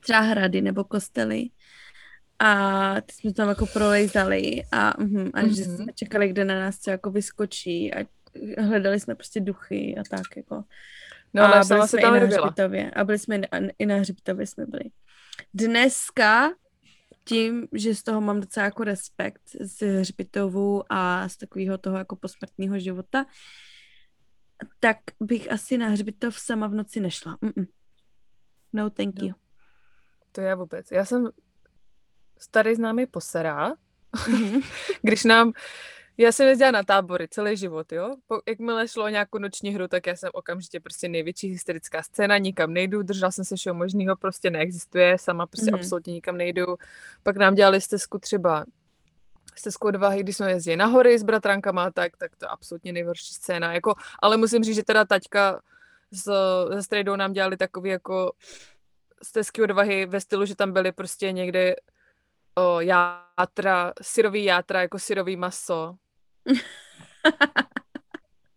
[0.00, 1.48] třeba hrady nebo kostely
[2.38, 5.48] a ty jsme tam jako prolejzali a, uh, a mm-hmm.
[5.48, 8.06] že jsme čekali, kde na nás co jako vyskočí a
[8.58, 10.64] hledali jsme prostě duchy a tak jako.
[11.34, 12.90] No ale a byli jsme tam i na hřbitově.
[12.90, 13.40] A byli jsme
[13.78, 14.84] i na hřbitově jsme byli.
[15.54, 16.50] Dneska
[17.24, 22.16] tím, že z toho mám docela jako respekt z hřbitovu a z takového toho jako
[22.16, 23.26] posmrtního života,
[24.80, 27.36] tak bych asi na hřbitov sama v noci nešla.
[27.36, 27.66] Mm-mm.
[28.72, 29.28] No, thank you.
[29.28, 29.34] No.
[30.32, 30.90] To já vůbec.
[30.90, 31.28] Já jsem
[32.38, 33.74] starý známý posera,
[34.14, 34.62] mm-hmm.
[35.02, 35.52] když nám
[36.18, 38.16] já jsem jezdila na tábory celý život, jo.
[38.26, 42.38] Po, jakmile šlo o nějakou noční hru, tak já jsem okamžitě prostě největší hysterická scéna,
[42.38, 45.74] nikam nejdu, držela jsem se všeho možného, prostě neexistuje, sama prostě mm-hmm.
[45.78, 46.76] absolutně nikam nejdu.
[47.22, 48.64] Pak nám dělali stezku třeba
[49.58, 53.34] stezku odvahy, když jsme jezdili na hory s bratrankama, tak, tak to je absolutně nejhorší
[53.34, 53.72] scéna.
[53.72, 55.60] Jako, ale musím říct, že teda taťka
[56.12, 56.24] s,
[56.74, 58.32] se strejdou nám dělali takový jako
[59.22, 61.76] stezky odvahy ve stylu, že tam byly prostě někde
[62.58, 65.94] o, játra, syrový játra, jako syrový maso,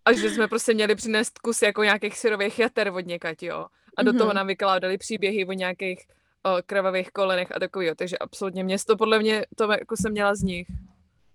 [0.05, 3.65] a že jsme prostě měli přinést kus jako nějakých syrových jater od někať, jo.
[3.97, 4.17] A do mm-hmm.
[4.17, 6.07] toho nám vykládali příběhy o nějakých
[6.43, 7.95] o, krvavých kolenech a takový, jo.
[7.95, 10.67] Takže absolutně město, podle mě, to jako jsem měla z nich.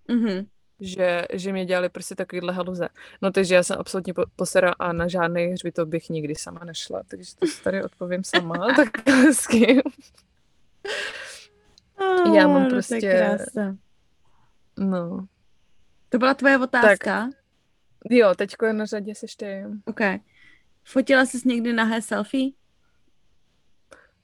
[0.09, 0.47] Mm-hmm.
[0.79, 2.87] Že, že mě dělali prostě takovýhle haluze.
[3.21, 7.31] No takže já jsem absolutně posera a na žádný hřbitov bych nikdy sama nešla, takže
[7.39, 9.81] to tady odpovím sama, tak hezky.
[12.35, 13.37] Já mám prostě...
[14.77, 15.27] No,
[16.09, 17.21] to byla tvoje otázka?
[17.21, 17.31] Tak,
[18.09, 19.63] jo, teďko je na řadě se ty.
[19.85, 20.01] OK.
[20.83, 22.51] Fotila jsi někdy nahé selfie?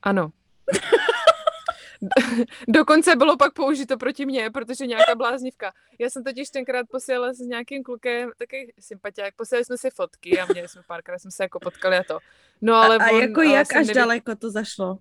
[0.02, 0.32] Ano.
[2.68, 5.74] Dokonce bylo pak použito proti mně, protože nějaká bláznivka.
[6.00, 10.46] Já jsem totiž tenkrát posílala s nějakým klukem, taky sympatiák, posílali jsme si fotky a
[10.46, 12.20] měli jsme párkrát, jsme se jako potkali a to.
[12.62, 13.94] No ale a, a on, jako jak až neví...
[13.94, 14.98] daleko to zašlo?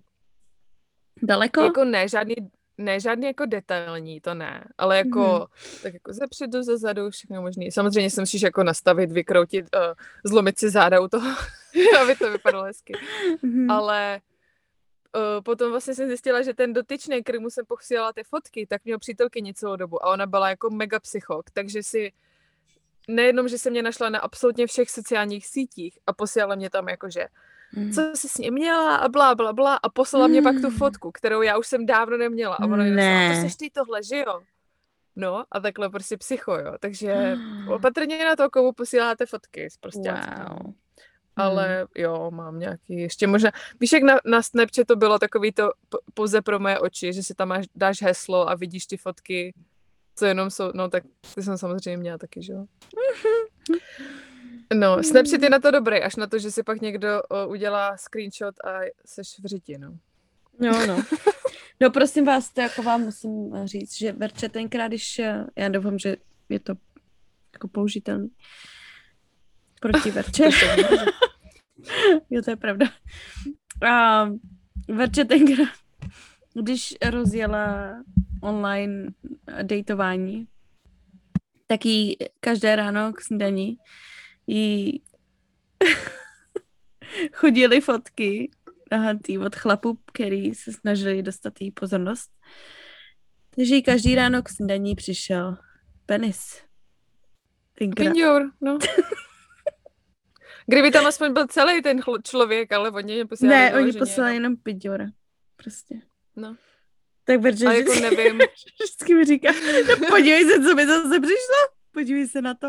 [1.21, 1.63] Daleko?
[1.63, 2.35] Jako ne, žádný,
[2.77, 5.81] ne žádný jako detailní, to ne, ale jako mm-hmm.
[5.83, 7.71] tak jako ze předu, ze zadu, všechno možný.
[7.71, 9.81] Samozřejmě se musíš jako nastavit, vykroutit, uh,
[10.25, 11.35] zlomit si záda u toho,
[12.01, 12.93] aby to vypadalo hezky.
[13.43, 13.71] Mm-hmm.
[13.71, 14.21] Ale
[15.15, 18.99] uh, potom vlastně jsem zjistila, že ten dotyčný, kterýmu jsem posílala ty fotky, tak měl
[18.99, 22.11] přítelkyni celou dobu a ona byla jako mega psychok, takže si
[23.07, 27.27] nejenom, že se mě našla na absolutně všech sociálních sítích a posílala mě tam jakože
[27.75, 27.91] mm.
[27.91, 30.31] co jsi s ním měla a bla, bla, bla a poslala mm.
[30.31, 30.77] mě pak tu mm.
[30.77, 33.41] fotku, kterou já už jsem dávno neměla a ona ne.
[33.43, 34.41] to jsi ty tohle, že jo?
[35.15, 36.73] No a takhle prostě psycho, jo.
[36.79, 37.37] Takže
[37.69, 40.11] opatrně na to, komu posíláte fotky z prostě.
[40.11, 40.73] Wow.
[41.35, 41.87] Ale hmm.
[41.95, 45.71] jo, mám nějaký, ještě možná, víš, jak na, na Snapchat to bylo takový to
[46.13, 49.53] pouze pro moje oči, že si tam máš, dáš heslo a vidíš ty fotky,
[50.15, 51.03] co jenom jsou, no tak
[51.35, 52.65] ty jsem samozřejmě měla taky, že jo.
[54.73, 58.55] No, Snapchat je na to dobrý, až na to, že si pak někdo udělá screenshot
[58.65, 59.97] a seš v řiti, no.
[60.59, 61.03] No, no.
[61.81, 65.99] No prosím vás, to jako vám musím říct, že Verče tenkrát, když, eh, já doufám,
[65.99, 66.15] že
[66.49, 66.73] je to
[67.53, 68.29] jako použitelný
[69.79, 70.49] proti Verče.
[72.29, 72.85] jo, to je pravda.
[73.87, 74.25] A
[74.87, 75.69] Verče tenkrát,
[76.53, 77.95] když rozjela
[78.41, 79.07] online
[79.61, 80.47] datování,
[81.67, 83.77] tak jí každé ráno k snídaní
[84.47, 85.03] jí
[87.33, 88.51] chodily fotky
[88.91, 92.31] nahatý od chlapů, který se snažili dostat jí pozornost.
[93.55, 95.57] Takže jí každý ráno k snídaní přišel
[96.05, 96.61] penis.
[97.73, 98.77] Pindur, no.
[100.65, 103.57] Kdyby tam aspoň byl celý ten člověk, ale oni posílali.
[103.57, 105.05] Ne, oni poslali jenom pindur.
[105.55, 105.95] Prostě.
[106.35, 106.55] No.
[107.23, 108.39] Tak protože a jako nevím.
[108.81, 111.57] Vždycky mi říká, no podívej se, co mi zase přišlo.
[111.91, 112.67] Podívej se na to.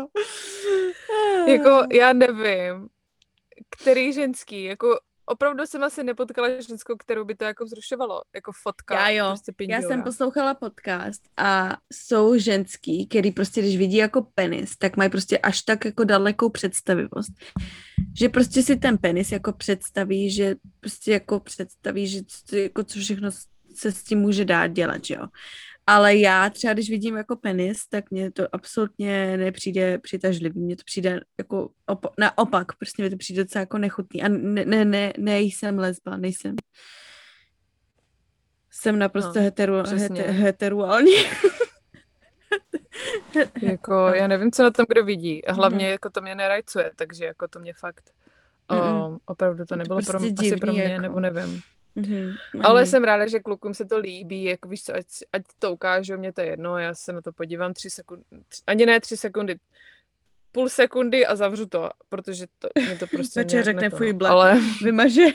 [1.47, 2.87] Jako já nevím,
[3.69, 8.95] který ženský, jako opravdu jsem asi nepotkala ženskou, kterou by to jako vzrušovalo, jako fotka.
[8.95, 14.27] Já jo, prostě já jsem poslouchala podcast a jsou ženský, který prostě, když vidí jako
[14.35, 17.31] penis, tak mají prostě až tak jako dalekou představivost,
[18.19, 22.21] že prostě si ten penis jako představí, že prostě jako představí, že
[22.53, 23.29] jako co všechno
[23.75, 25.27] se s tím může dát dělat, že jo.
[25.87, 30.59] Ale já třeba, když vidím jako penis, tak mně to absolutně nepřijde přitažlivý.
[30.59, 34.23] Mně to přijde jako opo- naopak, prostě mi to přijde docela jako nechutný.
[34.23, 36.55] A ne, ne, ne, nejsem lesba, nejsem.
[38.71, 41.11] Jsem naprosto no, heteru, hete, heteruální.
[43.61, 45.41] jako, já nevím, co na tom kdo vidí.
[45.49, 45.91] Hlavně mm.
[45.91, 48.11] jako to mě nerajcuje, takže jako to mě fakt
[48.71, 49.17] mm.
[49.25, 51.01] opravdu to nebylo to prostě pro, divný, asi pro mě, jako.
[51.01, 51.61] nebo nevím.
[51.97, 52.35] Mm-hmm.
[52.63, 56.17] Ale jsem ráda, že klukům se to líbí, jako víš co, ať, ať to ukážu,
[56.17, 58.23] mě to je jedno, já se na to podívám tři sekundy,
[58.67, 59.55] ani ne tři sekundy,
[60.51, 64.59] půl sekundy a zavřu to, protože to, mě to prostě Večer řekne fuj blak, ale...
[64.83, 65.25] vymaže.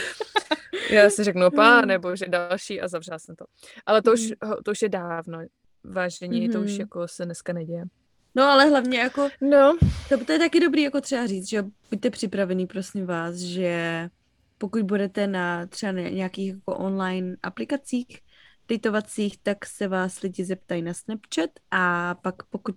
[0.90, 3.44] já si řeknu pá, nebo že další a zavřela jsem to.
[3.86, 4.62] Ale to už, mm-hmm.
[4.64, 5.38] to už je dávno,
[5.84, 6.52] vážení, mm-hmm.
[6.52, 6.80] to už mhm.
[6.80, 7.84] jako se dneska neděje.
[8.34, 9.78] No ale hlavně jako, no.
[10.08, 14.08] to, to je taky dobrý jako třeba říct, že buďte připravený prosím vás, že
[14.58, 18.06] pokud budete na třeba nějakých jako online aplikacích
[18.68, 22.76] datovacích, tak se vás lidi zeptají na Snapchat a pak pokud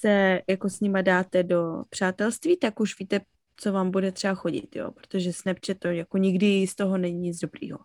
[0.00, 3.20] se jako s nima dáte do přátelství, tak už víte,
[3.56, 7.38] co vám bude třeba chodit, jo, protože Snapchat to jako nikdy z toho není nic
[7.38, 7.78] dobrýho.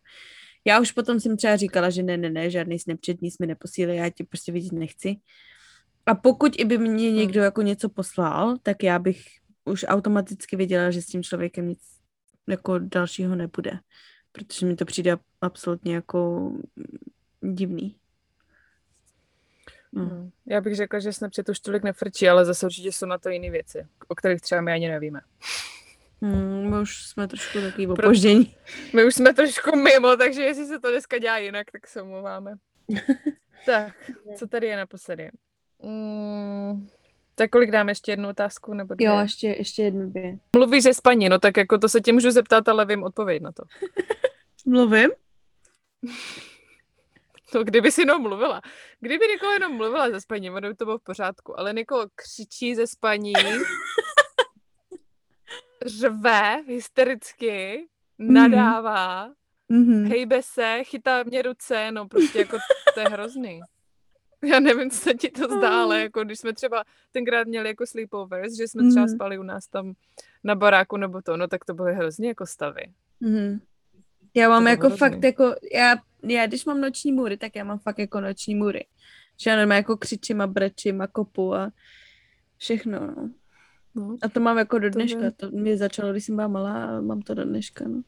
[0.66, 3.96] Já už potom jsem třeba říkala, že ne, ne, ne, žádný Snapchat nic mi neposílí,
[3.96, 5.16] já tě prostě vidět nechci.
[6.06, 7.18] A pokud i by mě hmm.
[7.18, 9.26] někdo jako něco poslal, tak já bych
[9.66, 11.80] už automaticky věděla, že s tím člověkem nic
[12.48, 13.80] jako dalšího nebude.
[14.32, 16.52] Protože mi to přijde absolutně jako
[17.42, 17.96] divný.
[19.92, 20.06] No.
[20.06, 20.32] Hmm.
[20.46, 23.50] Já bych řekla, že Snapchat už tolik nefrčí, ale zase určitě jsou na to jiné
[23.50, 25.22] věci, o kterých třeba my ani nevíme.
[26.22, 28.56] Hmm, my už jsme trošku takový opoždění.
[28.94, 32.56] My už jsme trošku mimo, takže jestli se to dneska dělá jinak, tak se omlouváme.
[33.66, 35.32] tak, co tady je naposledy?
[35.84, 36.88] Mm,
[37.36, 38.74] tak kolik dáme ještě jednu otázku?
[38.74, 39.08] Nebo dvě?
[39.08, 40.38] Jo, ještě, ještě jednu dvě.
[40.56, 43.52] Mluvíš ze spaní, no tak jako to se tě můžu zeptat, ale vím odpověď na
[43.52, 43.64] to.
[44.66, 45.10] Mluvím?
[47.52, 48.62] To kdyby si jenom mluvila.
[49.00, 52.76] Kdyby Nikola jenom mluvila ze spaní, ono by to bylo v pořádku, ale Nikola křičí
[52.76, 53.34] ze spaní,
[55.86, 57.88] řve hystericky,
[58.20, 59.30] nadává,
[59.72, 60.10] mm-hmm.
[60.10, 62.58] hejbe se, chytá mě ruce, no prostě jako
[62.94, 63.62] to je hrozný.
[64.44, 68.54] Já nevím, co ti to zdá, ale jako když jsme třeba tenkrát měli jako sleepovers,
[68.58, 69.10] že jsme třeba mm.
[69.10, 69.94] spali u nás tam
[70.44, 72.82] na baráku nebo to, no tak to byly hrozně jako stavy.
[73.20, 73.60] Mm.
[74.34, 74.98] Já mám jako hrozný.
[74.98, 78.86] fakt jako, já, já když mám noční můry, tak já mám fakt jako noční můry.
[79.38, 81.72] Že já normálně jako křičím a brečím a kopu a
[82.58, 83.30] všechno, no.
[83.96, 86.86] no a to mám jako do dneška, to, to mě začalo, když jsem byla malá
[86.86, 88.02] a mám to do dneška, no.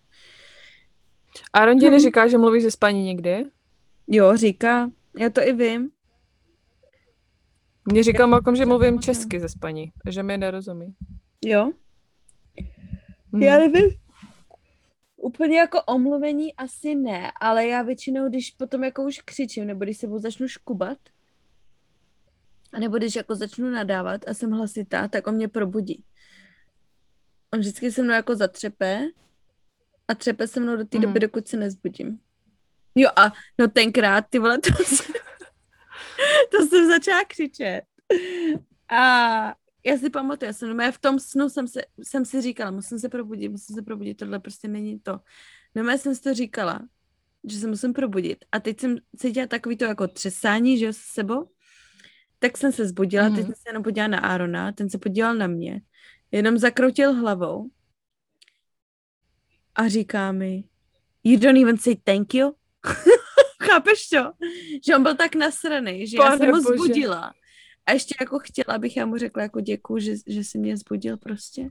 [1.54, 3.46] A Ron ti neříká, že mluvíš ze spaní někdy?
[4.08, 4.92] Jo, říká.
[5.20, 5.90] Já to i vím.
[7.92, 10.96] Mě říkal Malcolm, že mluvím česky ze spaní, že mi nerozumí.
[11.46, 11.72] Jo?
[13.34, 13.44] Hmm.
[13.44, 13.90] Já nevím.
[15.16, 19.98] Úplně jako omluvení asi ne, ale já většinou, když potom jako už křičím, nebo když
[19.98, 20.98] se začnu škubat,
[22.74, 26.04] a nebo když jako začnu nadávat a jsem hlasitá, tak on mě probudí.
[27.54, 29.02] On vždycky se mnou jako zatřepe
[30.08, 31.02] a třepe se mnou do té mm.
[31.02, 32.20] doby, dokud se nezbudím.
[32.96, 35.16] Jo a no tenkrát, ty vole, to jsem,
[36.52, 37.84] to jsem začala křičet.
[38.90, 43.00] A já si pamatuju, já jsem, v tom snu jsem, se, jsem si říkala, musím
[43.00, 45.20] se probudit, musím se probudit, tohle prostě není to.
[45.76, 46.80] No já jsem si to říkala,
[47.44, 48.46] že se musím probudit.
[48.52, 51.50] A teď jsem cítila takový to jako třesání, že jo, s sebou.
[52.40, 53.36] Tak jsem se zbudila, mm.
[53.36, 55.82] teď jsem se jenom podívala na Arona, ten se podíval na mě,
[56.32, 57.70] jenom zakroutil hlavou
[59.76, 60.64] a říká mi,
[61.24, 62.56] you don't even say thank you?
[63.72, 64.32] Chápeš to?
[64.86, 67.34] Že on byl tak nasraný, že Pane já jsem ho zbudila.
[67.86, 71.18] A ještě jako chtěla, abych já mu řekla jako děkuju, že, že jsi mě zbudil
[71.18, 71.70] prostě.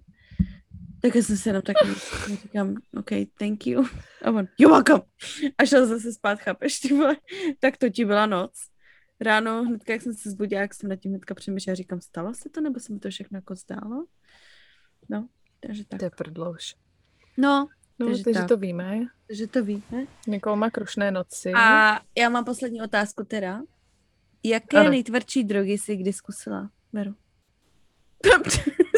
[1.02, 1.76] Tak já jsem se jenom tak
[2.42, 3.84] říkám, OK, thank you.
[4.24, 5.02] A on, you're welcome.
[5.58, 7.16] A šel zase spát, chápeš, ty vole.
[7.60, 8.52] Tak to ti byla noc.
[9.20, 12.48] Ráno, hnedka jak jsem se zbudila, jak jsem nad tím hnedka přemýšlela, říkám, stalo se
[12.48, 14.06] to, nebo se mi to všechno jako zdálo?
[15.08, 15.28] No,
[15.60, 15.98] takže tak.
[15.98, 16.74] To je prdlouš.
[17.36, 17.68] No,
[17.98, 19.00] No, takže, takže to víme.
[19.26, 20.06] Takže to víme.
[20.26, 21.52] Někoho má krušné noci.
[21.52, 23.62] A já mám poslední otázku teda.
[24.42, 24.90] Jaké ano.
[24.90, 27.14] nejtvrdší drogy jsi kdy zkusila, Meru?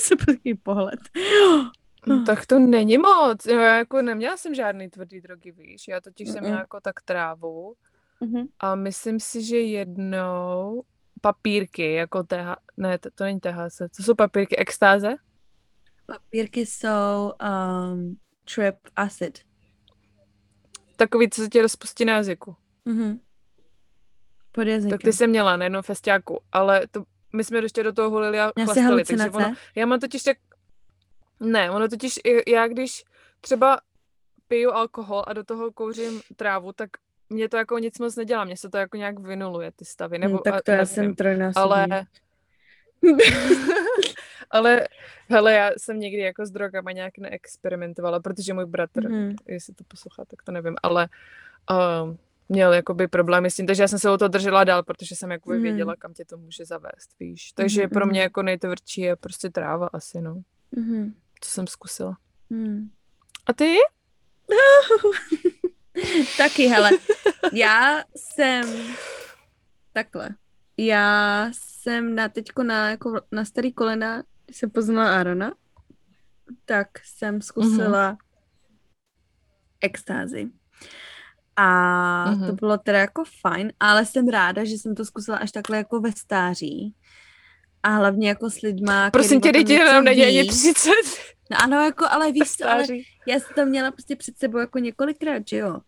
[0.01, 1.01] Super pohled.
[2.07, 3.47] No, tak to není moc.
[3.47, 5.89] Já jako neměla jsem žádný tvrdý drogy, víš.
[5.89, 7.75] Já totiž mm jsem měla jako tak trávu.
[8.23, 8.49] Mm-hmm.
[8.61, 10.85] A myslím si, že jednou
[11.21, 12.57] papírky, jako TH...
[12.77, 13.83] Ne, to, to není THC.
[13.91, 14.57] Co jsou papírky?
[14.57, 15.15] Extáze?
[16.07, 18.17] Papírky jsou um,
[18.55, 19.39] trip acid.
[20.97, 22.57] Takový, co se tě rozpustí na jazyku.
[22.87, 23.19] Mm-hmm.
[24.53, 24.91] Pod jazykem.
[24.91, 28.41] Tak ty jsem měla na jednom festiáku, ale to, my jsme ještě do toho hulili
[28.41, 30.37] a chlastali, takže ono, já mám totiž tak,
[31.41, 33.05] ne, ono totiž, já když
[33.41, 33.81] třeba
[34.49, 36.91] piju alkohol a do toho kouřím trávu, tak
[37.31, 40.19] mě to jako nic moc nedělá, mě se to jako nějak vynuluje, ty stavy.
[40.19, 41.63] Nebo, hmm, tak to a, já jsem trojnásobně.
[41.63, 41.87] Ale,
[44.51, 44.89] ale
[45.29, 49.35] hele, já jsem někdy jako s drogama nějak neexperimentovala, protože můj bratr, mm.
[49.47, 51.09] jestli to poslouchá, tak to nevím, ale
[51.71, 52.15] uh,
[52.49, 55.31] měl jakoby problémy s tím, takže já jsem se o to držela dál, protože jsem
[55.31, 55.63] jako mm.
[55.63, 57.53] věděla, kam tě to může zavést, víš.
[57.53, 57.89] Takže mm.
[57.89, 60.43] pro mě jako nejtvrdší je prostě tráva asi, no.
[60.71, 61.15] Mm.
[61.41, 62.17] Co jsem zkusila.
[62.51, 62.91] Mm.
[63.47, 63.77] A ty?
[66.39, 66.91] Taky, hele.
[67.53, 68.65] Já jsem
[69.93, 70.29] takhle.
[70.77, 75.53] Já jsem na teďko na, jako na starý kolena, když jsem poznala Arona,
[76.65, 78.19] tak jsem zkusila mm-hmm.
[79.81, 80.49] extázi.
[81.57, 81.67] A
[82.31, 82.47] mm-hmm.
[82.47, 86.01] to bylo teda jako fajn, ale jsem ráda, že jsem to zkusila až takhle jako
[86.01, 86.95] ve stáří.
[87.83, 90.91] A hlavně jako s lidma, Prosím tě, dítě nám není ani 30.
[91.51, 92.85] No ano, jako, ale víš co, ale
[93.27, 95.81] já jsem to měla prostě před sebou jako několikrát, že jo.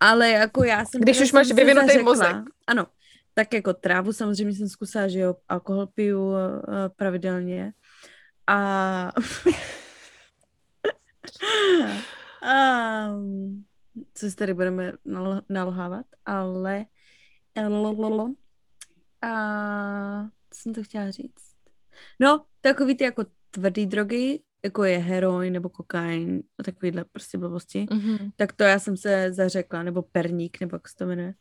[0.00, 1.00] Ale jako já jsem...
[1.00, 2.36] Když už máš vyvinutý mozek.
[2.66, 2.86] Ano,
[3.34, 6.38] tak jako trávu samozřejmě jsem zkusila, že jo, alkohol piju uh,
[6.96, 7.72] pravidelně.
[8.46, 9.12] A...
[12.42, 13.08] a
[14.14, 14.92] co si tady budeme
[15.48, 16.86] nalhávat, ale
[19.22, 21.54] a co jsem to chtěla říct?
[22.20, 27.84] No, takový ty jako tvrdý drogy, jako je heroin nebo kokain a takovýhle prostě blbosti,
[27.84, 28.32] mm-hmm.
[28.36, 31.34] tak to já jsem se zařekla, nebo perník, nebo jak se to jmenuje.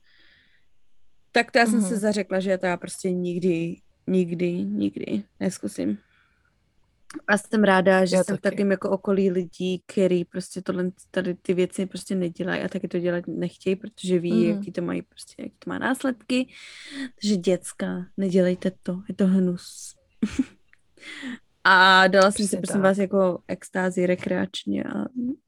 [1.31, 1.71] Tak to já mm-hmm.
[1.71, 1.99] jsem se mhm.
[1.99, 3.75] zařekla, že to já prostě nikdy,
[4.07, 5.97] nikdy, nikdy neskusím.
[7.27, 8.47] A jsem ráda, že já jsem taky.
[8.47, 12.87] v takým jako okolí lidí, který prostě tohle, tady ty věci prostě nedělají a taky
[12.87, 14.55] to dělat nechtějí, protože ví, mm.
[14.55, 16.47] jaký to mají prostě, jaký to má následky.
[17.21, 19.95] Takže děcka, nedělejte to, je to hnus.
[21.63, 25.05] a dala jsem si, prosím vás, jako extázi rekreačně a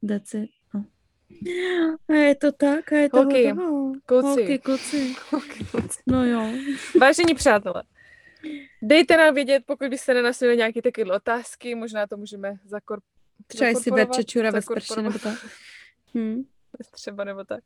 [0.08, 0.50] that's it.
[0.74, 0.86] No.
[2.10, 3.54] A je to tak, a je to Holky,
[4.06, 4.28] kluci.
[4.28, 5.16] Holky, kluci.
[5.32, 6.00] Holky, kluci.
[6.08, 6.52] No jo.
[7.02, 7.84] Vážení přátelé,
[8.82, 13.00] Dejte nám vědět, pokud byste nenasili nějaké takové otázky, možná to můžeme zakor...
[13.48, 15.46] Třeba si čečura ve sprše nebo tak.
[16.14, 16.44] Hmm.
[16.92, 17.64] Třeba nebo tak.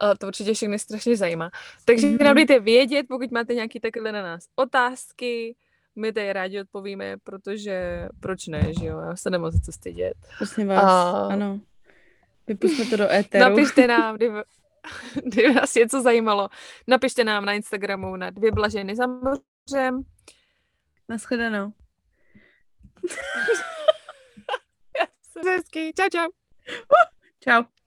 [0.00, 1.50] A to určitě všechny strašně zajímá.
[1.84, 2.24] Takže mm-hmm.
[2.24, 5.56] nám dejte vědět, pokud máte nějaké takové na nás otázky,
[5.96, 10.14] my tady rádi odpovíme, protože proč ne, že jo, já se nemoc co stydět.
[10.38, 11.26] Prosím vás, a...
[11.26, 11.60] ano.
[12.46, 13.50] Vypustme to do éteru.
[13.50, 14.38] Napište nám, kdyby,
[15.24, 16.48] kdyby vás něco zajímalo.
[16.86, 19.06] Napište nám na Instagramu na dvě blaženy za
[19.68, 20.02] że...
[21.08, 21.58] Na schylenę.
[21.58, 21.72] No.
[25.20, 25.94] Wszystkich.
[25.94, 26.28] Ciao, ciao.
[27.40, 27.77] Ciao.